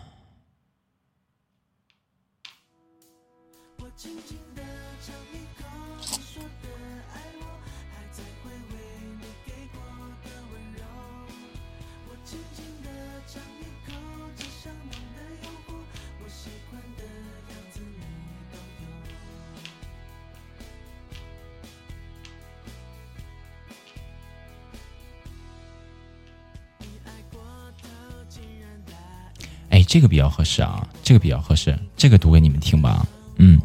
[29.94, 33.06] 这个比较合适啊，这个比较合适，这个读给你们听吧。
[33.36, 33.60] 嗯，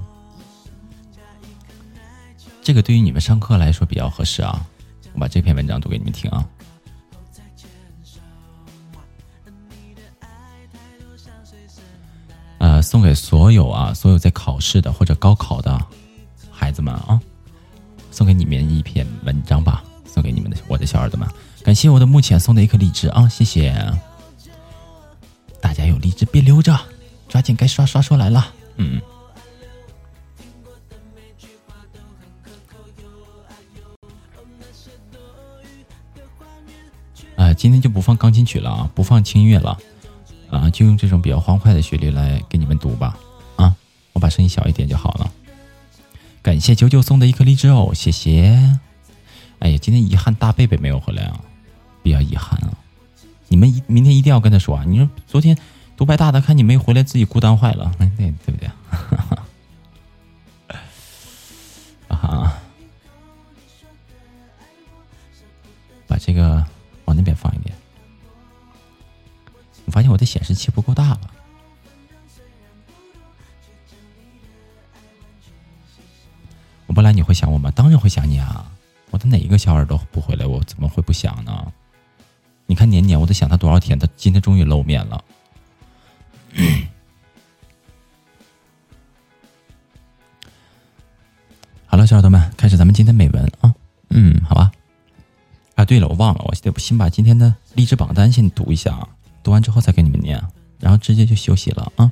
[2.61, 4.63] 这个对于你们上课来说比较合适啊。
[5.13, 6.47] 我把这篇文章读给你们听啊。
[12.59, 15.83] 呃，送给所有啊，所有在考试的或者高考的
[16.51, 17.19] 孩子们啊，
[18.11, 21.27] 送给你们一篇文章吧，送给你们的我的小耳朵们。
[21.63, 23.73] 感谢我的目前送的一颗荔枝啊，谢谢。
[25.61, 26.77] 大家有荔枝别留着，
[27.27, 28.53] 抓紧该刷刷出来了。
[28.77, 29.01] 嗯。
[37.35, 39.77] 啊，今天就不放钢琴曲了啊，不放轻音乐了，
[40.49, 43.17] 啊，就用这种比较欢快的旋律来给你们读吧。
[43.55, 43.73] 啊，
[44.11, 45.31] 我把声音小一点就好了。
[46.41, 48.77] 感谢九九送的一颗荔枝哦，谢谢。
[49.59, 51.39] 哎呀，今天遗憾大贝贝没有回来啊，
[52.01, 52.71] 比较遗憾啊。
[53.49, 54.83] 你们一明天一定要跟他说啊！
[54.87, 55.57] 你说昨天
[55.97, 58.69] 独白大的看你没回来，自己孤单坏了， 对对不对？
[62.15, 62.61] 啊！
[66.07, 66.65] 把这个
[67.05, 67.75] 往那边放一点。
[69.85, 71.21] 我发现我的显示器不够大了。
[76.85, 77.71] 我不来你会想我吗？
[77.71, 78.71] 当然会想你啊！
[79.09, 81.71] 我的哪一个小耳朵不回来，我怎么会不想呢？
[82.69, 85.23] 你看年年，我在想他多少天，他今天终于露面了。
[91.87, 93.73] 好了，小耳朵们，开始咱们今天美文啊。
[94.09, 94.71] 嗯，好吧。
[95.73, 99.09] 啊，对了，我忘了，我得先把今天的励志榜单先读一下啊。
[99.41, 100.39] 读完之后再给你们念，
[100.79, 102.11] 然后直接就休息了啊。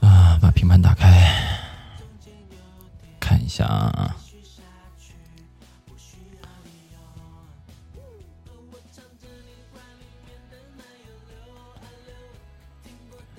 [0.00, 1.32] 啊，把平板打开，
[3.20, 4.16] 看一下啊。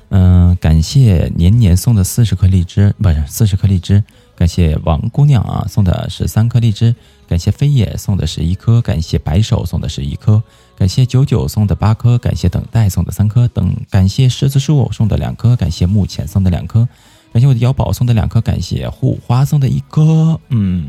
[0.09, 4.03] 嗯，感谢年年送的四十颗荔枝，不是四十颗荔枝。
[4.35, 6.95] 感谢王姑娘啊送的十三颗荔枝，
[7.27, 10.41] 感谢飞叶送的十一颗，感谢白手送的十一颗，
[10.77, 16.87] 感谢九九送的八颗，感谢等待送的三颗，等感谢十字树送的两颗，感谢目前送的两颗，
[17.33, 20.87] 感谢我的瑶宝送的两颗，感谢护花送的一颗，嗯，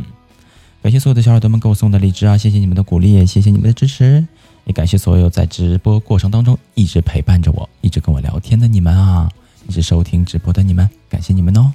[0.80, 4.26] 感谢所有的小耳朵们给我送的荔枝啊，谢谢你们的鼓励，谢谢你们的支持。
[4.65, 9.31] 也感谢所有在直播过程当中一直陪伴着我、一直跟我聊天的你们啊，
[9.66, 11.73] 一直收听直播的你们，感谢你们哦！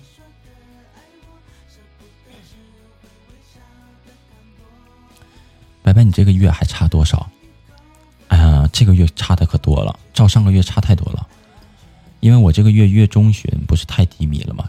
[5.81, 7.29] 白白，你这个月还差多少？
[8.29, 11.27] 哎呀，这个月差的可多了，照上个月差太多了。
[12.21, 14.67] 因为我这个月月中旬不是太低迷了吗？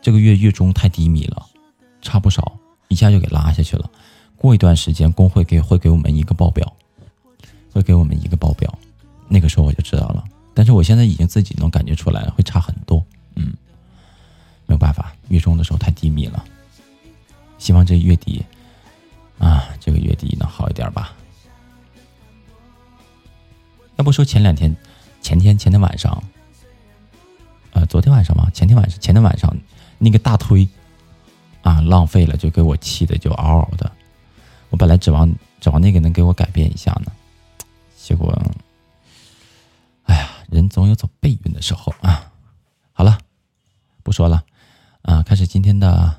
[0.00, 1.44] 这个月月中太低迷了，
[2.00, 2.58] 差不少，
[2.88, 3.90] 一下就给拉下去了。
[4.36, 6.72] 过一段时间，工会给会给我们一个报表。
[7.74, 8.72] 会给我们一个报表，
[9.28, 10.24] 那个时候我就知道了。
[10.54, 13.04] 但是我现在已经自己能感觉出来了，会差很多。
[13.34, 13.52] 嗯，
[14.66, 16.44] 没有办法，月中的时候太低迷了。
[17.58, 18.44] 希望这月底
[19.38, 21.12] 啊，这个月底能好一点吧。
[23.96, 24.74] 要不说前两天、
[25.20, 26.22] 前天、前天晚上，
[27.72, 28.48] 呃，昨天晚上吧？
[28.54, 29.52] 前天晚上、前天晚上
[29.98, 30.68] 那个大推
[31.62, 33.90] 啊，浪费了，就给我气的就嗷嗷的。
[34.70, 35.28] 我本来指望
[35.60, 37.10] 指望那个能给我改变一下呢。
[40.68, 42.32] 总有走背运的时候啊！
[42.92, 43.18] 好了，
[44.02, 44.44] 不说了，
[45.02, 46.16] 啊，开始今天的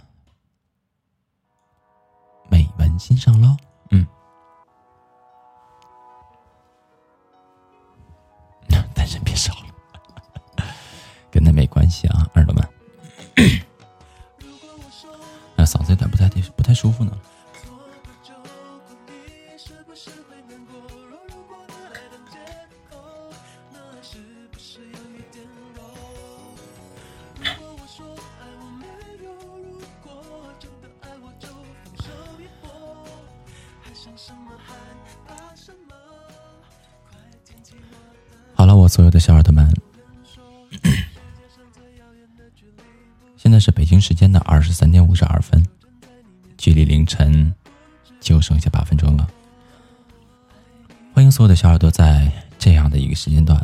[51.45, 52.27] 我的小耳朵在
[52.57, 53.63] 这样的一个时间段，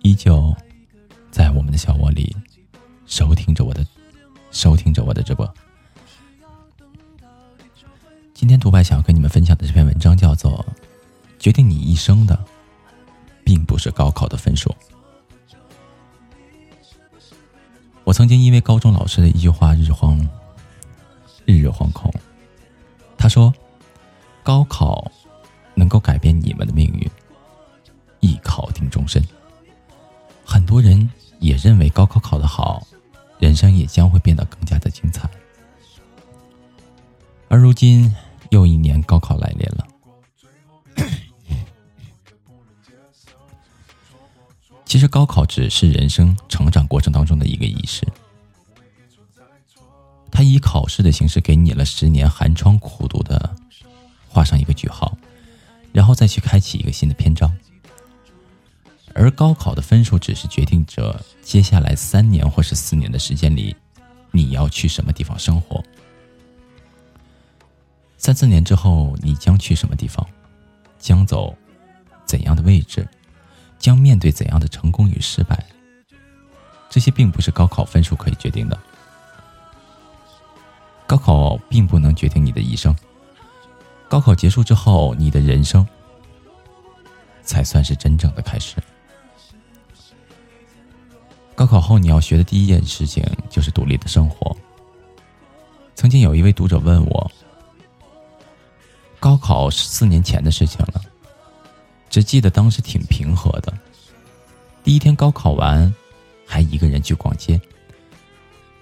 [0.00, 0.56] 依旧
[1.30, 2.34] 在我们的小窝里
[3.04, 3.86] 收听着我的
[4.50, 5.46] 收听着我的直播。
[8.32, 10.64] 今天独白想要跟你们分享的这篇文章叫做
[11.38, 12.34] 《决定你一生的》。
[13.44, 14.74] 并不是高考的分数。
[18.04, 20.26] 我曾经因为高中老师的一句话日惶，
[21.44, 22.10] 日日惶恐。
[23.18, 23.52] 他说
[24.44, 25.10] ：“高考
[25.90, 27.10] 能够改变你们的命运，
[28.20, 29.20] 一考定终身。”
[30.46, 31.10] 很多人
[31.40, 32.86] 也认为高考考得好，
[33.40, 35.28] 人生也将会变得更加的精彩。
[37.48, 38.14] 而如今，
[38.50, 39.84] 又一年高考来临了。
[44.86, 48.06] 其实高考只是人生成长过程当中的一个仪式，
[50.30, 53.56] 它以考试的形式给你了十年寒窗苦读的
[54.28, 55.18] 画上一个句号，
[55.92, 57.50] 然后再去开启一个新的篇章。
[59.12, 63.74] 而高考的分数只是决定着接下来三年或是四年的时间里，
[64.30, 65.82] 你要去什么地方生活。
[68.16, 70.24] 三四年之后，你将去什么地方，
[70.98, 71.56] 将走
[72.24, 73.06] 怎样的位置？
[73.78, 75.66] 将面对怎样的成功与失败？
[76.88, 78.78] 这些并不是高考分数可以决定的。
[81.06, 82.94] 高考并不能决定你的一生。
[84.10, 85.86] 高考结束之后，你的人生
[87.44, 88.74] 才算是真正的开始。
[91.54, 94.56] 高考后，你要学的第一件事情就是独立的生活。
[95.94, 97.30] 曾经有一位读者问我
[99.20, 101.00] ：“高考是四年前的事情了。”
[102.10, 103.72] 只记得当时挺平和的，
[104.82, 105.94] 第一天高考完，
[106.44, 107.60] 还一个人去逛街。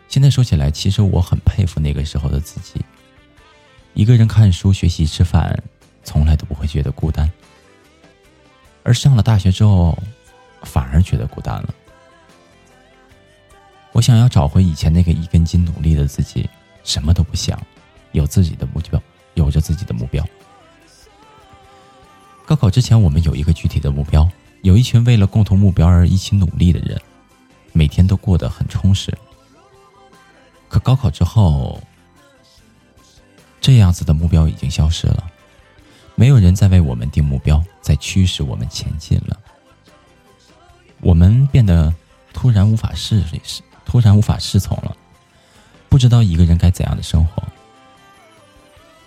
[0.08, 2.82] 现在说起来，其实我很佩服那个时候的自己，
[3.98, 5.60] 一个人看书、学习、吃饭，
[6.04, 7.28] 从来都不会觉得孤单。
[8.84, 9.98] 而上了大学之后，
[10.62, 11.74] 反而觉得孤单了。
[13.90, 16.48] 我想要找回以前那个一根筋、努力的自己，
[16.84, 17.60] 什么都不想，
[18.12, 19.02] 有自己的目标，
[19.34, 20.24] 有着自己的目标。
[22.46, 24.30] 高考之前，我们有一个具体的目标，
[24.62, 26.96] 有一群为了共同目标而一起努力的人，
[27.72, 29.12] 每天都过得很充实。
[30.68, 31.82] 可高考之后，
[33.60, 35.30] 这样子的目标已经消失了，
[36.14, 39.38] 没有人再为我们定目标，在驱使我们前进了。
[41.00, 41.94] 我们变得
[42.32, 43.22] 突然无法适，
[43.84, 44.96] 突然无法适从了，
[45.88, 47.42] 不知道一个人该怎样的生活。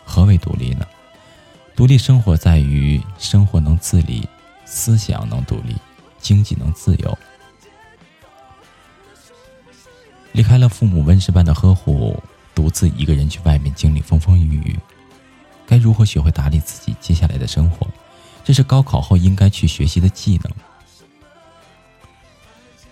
[0.05, 0.85] 何为独立呢？
[1.75, 4.27] 独立生活在于生活能自理，
[4.65, 5.75] 思想能独立，
[6.19, 7.17] 经济能自由。
[10.33, 12.21] 离开了父母温室般的呵护，
[12.53, 14.79] 独自一个人去外面经历风风雨雨，
[15.65, 17.87] 该如何学会打理自己接下来的生活？
[18.43, 20.51] 这是高考后应该去学习的技能。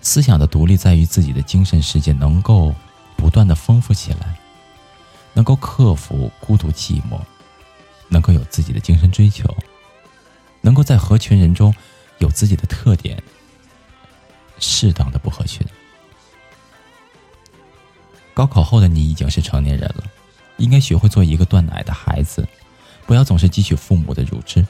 [0.02, 2.74] 思想的独立在于自己的精神世界能够
[3.18, 4.40] 不断的丰富起来，
[5.34, 7.20] 能够克服孤独寂寞，
[8.08, 9.54] 能够有自己的精神追求，
[10.62, 11.74] 能够在合群人中
[12.20, 13.22] 有自己的特点，
[14.60, 15.68] 适当的不合群。
[18.34, 20.04] 高考后的你已经是成年人了，
[20.58, 22.48] 应该学会做一个断奶的孩子，
[23.06, 24.66] 不要总是汲取父母的乳汁，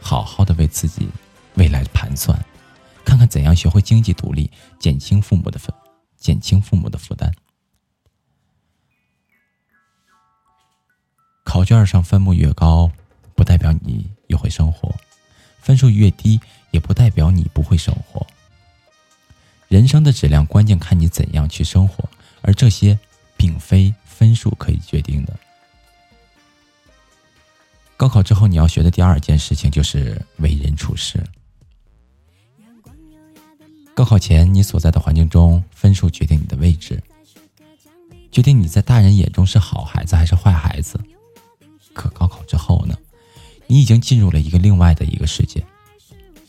[0.00, 1.08] 好好的为自己
[1.54, 2.38] 未来盘算。
[3.04, 5.72] 看看怎样学会经济独立，减轻父母的负，
[6.18, 7.32] 减轻父母的负担。
[11.44, 12.90] 考卷上分目越高，
[13.34, 14.94] 不代表你越会生活；
[15.62, 16.38] 分数越低，
[16.72, 18.26] 也不代表你不会生活。
[19.68, 22.06] 人生的质量，关键看你怎样去生活，
[22.48, 22.98] 而这些
[23.36, 25.38] 并非分数可以决定的。
[27.94, 31.22] 高考之后，你要学的第二件事情就是为人处事。
[33.94, 37.02] 高考前，你所在的环境中，分数决定你的位置，
[38.32, 40.98] 决定你在大人眼中是好孩子还是坏孩子。
[41.92, 42.96] 可高考之后呢？
[43.66, 45.62] 你已经进入了一个另外的一个世界，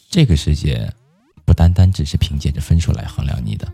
[0.10, 0.90] 这个世界
[1.44, 3.70] 不单单只是凭借着分数来衡量你的。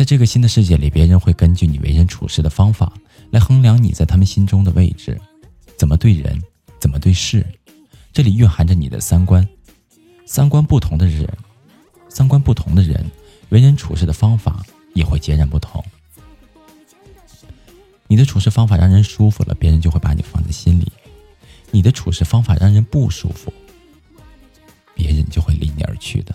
[0.00, 2.90] 在这个新的世界里，别人会根据你为人处事的方法
[3.30, 5.20] 来衡量你在他们心中的位置，
[5.76, 6.42] 怎么对人，
[6.78, 7.46] 怎么对事，
[8.10, 9.46] 这里蕴含着你的三观。
[10.24, 11.28] 三观不同的人，
[12.08, 13.10] 三观不同的人，
[13.50, 14.64] 为人处事的方法
[14.94, 15.84] 也会截然不同。
[18.06, 20.86] 你的处事方法让人舒服了，别人就会把你放在心里；
[21.70, 23.52] 你的处事方法让人不舒服，
[24.94, 26.34] 别人就会离你而去的。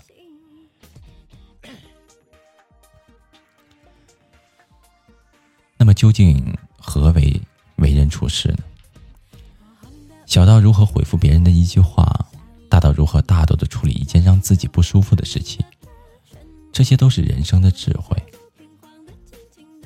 [5.95, 7.41] 究竟何为
[7.77, 8.59] 为人处事呢？
[10.25, 12.27] 小到如何回复别人的一句话。
[12.67, 15.63] 大到如何大度的处理一件让自己不舒服的事情，
[16.73, 18.17] 这些都是人生的智慧。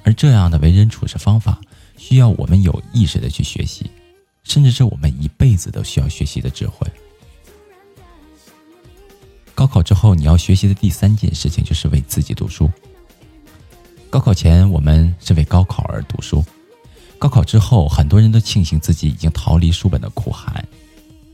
[0.04, 1.62] 而这样的为人处事方法，
[1.98, 3.92] 需要我们有意识的去学习，
[4.44, 6.88] 甚至是我们一辈子都需要学习的智慧。
[9.54, 12.68] 高考之后，你要学习的第三件事情就是为自己读书。
[14.10, 16.44] 高考前，我们是为高考而读书；
[17.20, 20.68] 高考之后，很多人都庆幸自己已经逃离书本的苦寒。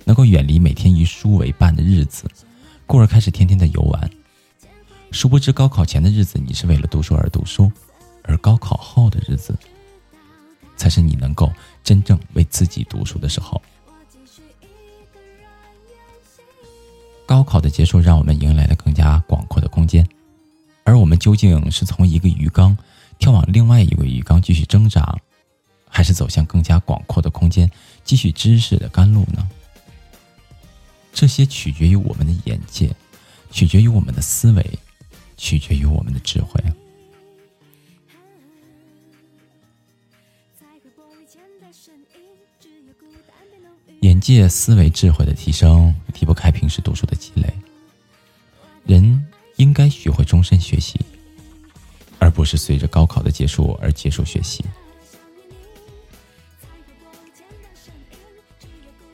[0.04, 2.30] 能够远离每天与书为伴的日子，
[2.86, 4.10] 故而开始天天的游玩。
[5.12, 7.72] 殊不知，高考前的日子你是为了读书而读书，
[8.24, 9.58] 而高考后的日子，
[10.76, 11.52] 才是你能够
[11.84, 13.60] 真正为自己读书的时候。
[17.26, 20.08] 高考的结束，让我们迎来了更加广阔的空间，
[20.86, 22.78] 而我们究竟是从一个鱼缸
[23.20, 25.18] 跳往另外一个鱼缸继续挣扎，
[25.90, 27.70] 还是走向更加广阔的空间
[28.04, 29.50] 继续知识的甘露呢？
[31.12, 32.96] 这些取决于我们的眼界，
[33.50, 34.80] 取决于我们的思维，
[35.38, 36.64] 取决于我们的智慧。
[44.02, 47.52] 眼界、思维、智慧的提升，离不开平时读书的积累。
[48.86, 49.26] 人
[49.58, 51.00] 应该学会终身学习，
[52.20, 54.64] 而不是随着高考的结束而结束学习。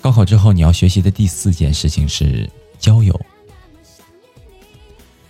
[0.01, 2.49] 高考之后，你要学习的第四件事情是
[2.79, 3.19] 交友。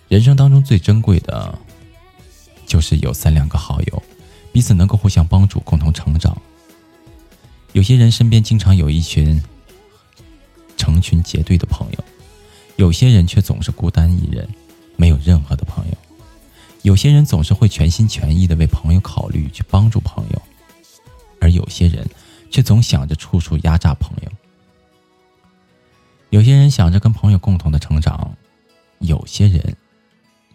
[0.07, 1.57] 人生当中最珍贵的，
[2.65, 4.03] 就是有三两个好友，
[4.53, 6.41] 彼此能够互相帮助，共同成长。
[7.73, 9.41] 有些人身边经常有一群
[10.77, 12.03] 成群结队的朋友，
[12.77, 14.47] 有些人却总是孤单一人，
[15.02, 15.98] 没有任何的朋友。
[16.84, 20.41] 有些人总是会全心全意的为朋友考虑，去帮助朋友，
[21.40, 22.07] 而有些人
[22.52, 24.32] 却总想着处处压榨朋友。
[26.30, 28.38] 有些人想着跟朋友共同的成长，
[28.99, 29.76] 有些人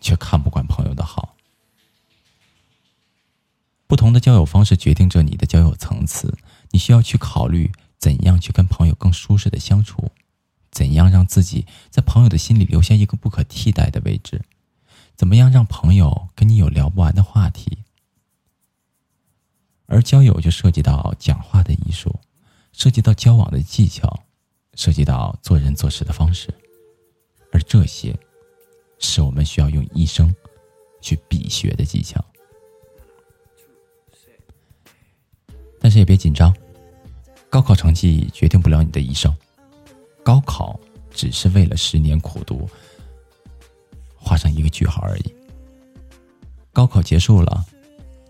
[0.01, 1.35] 却看不惯朋友的好。
[3.89, 6.32] 不同的交友方式决定着你的交友层次，
[6.70, 10.09] 你需要去考虑怎样去跟朋友更舒适的相处，
[10.76, 14.42] 怎样让自己在朋友的心里留下一个不可替代的位置？
[15.16, 17.78] 怎么样让朋友跟你有聊不完的话题？
[19.86, 22.14] 而交友就涉及到讲话的艺术
[22.74, 24.24] 涉及到交往的技巧
[24.74, 26.52] 涉及到做人做事的方式。
[27.52, 28.14] 而这些
[28.98, 30.34] 是我们需要用一生
[31.00, 32.22] 去比学的技巧。
[35.80, 36.54] 但是也别紧张
[37.48, 39.34] 高考成绩决定不了你的一生。
[40.26, 40.76] 高考
[41.08, 42.68] 只是为了十年苦读
[44.16, 45.32] 画上一个句号而已。
[46.72, 47.64] 高考结束了，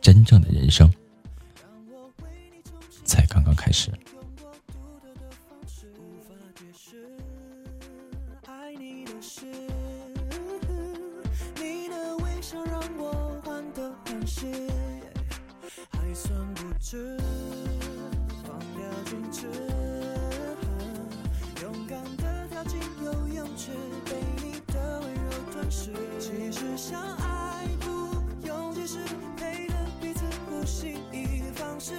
[0.03, 0.93] 真正的人生
[3.07, 3.91] 才刚刚开始。
[12.43, 14.47] 想让我患得患失，
[15.91, 17.36] 还算不。
[25.71, 28.99] 是，其实相爱不用解释，
[29.37, 30.95] 配合彼此不随
[31.55, 31.95] 方式，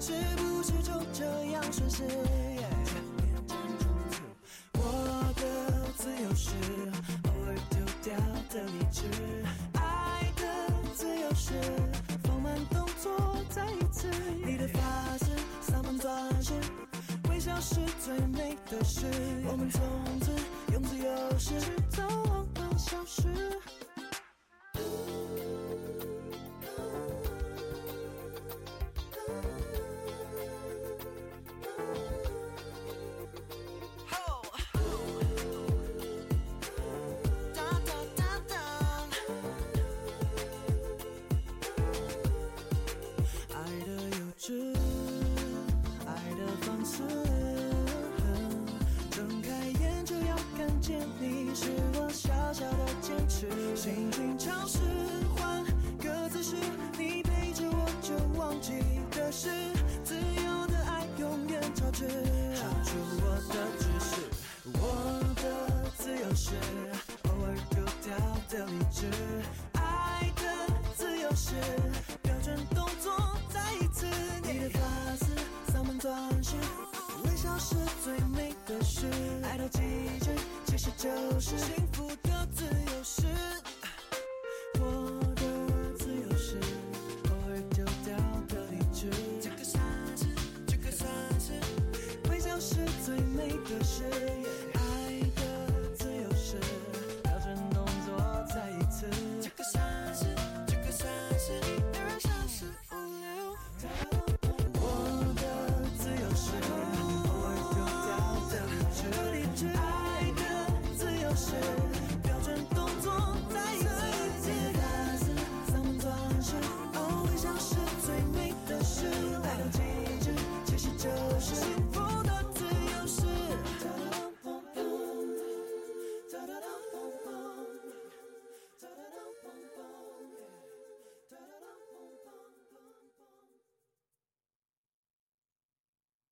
[0.00, 2.02] 是不是就这样顺势？
[4.74, 5.42] 我的
[5.96, 6.50] 自由是
[7.24, 8.16] 偶尔丢掉
[8.50, 9.04] 的理智，
[9.74, 10.42] 爱的
[10.94, 11.52] 自由是
[12.24, 14.08] 放慢动作再一次。
[14.44, 15.26] 你的发丝，
[15.60, 16.52] 撒满钻石，
[17.30, 19.06] 微笑是最美的诗。
[19.46, 19.80] 我们从
[20.20, 20.32] 此
[20.72, 21.54] 用自由诗。
[22.78, 23.22] 消失。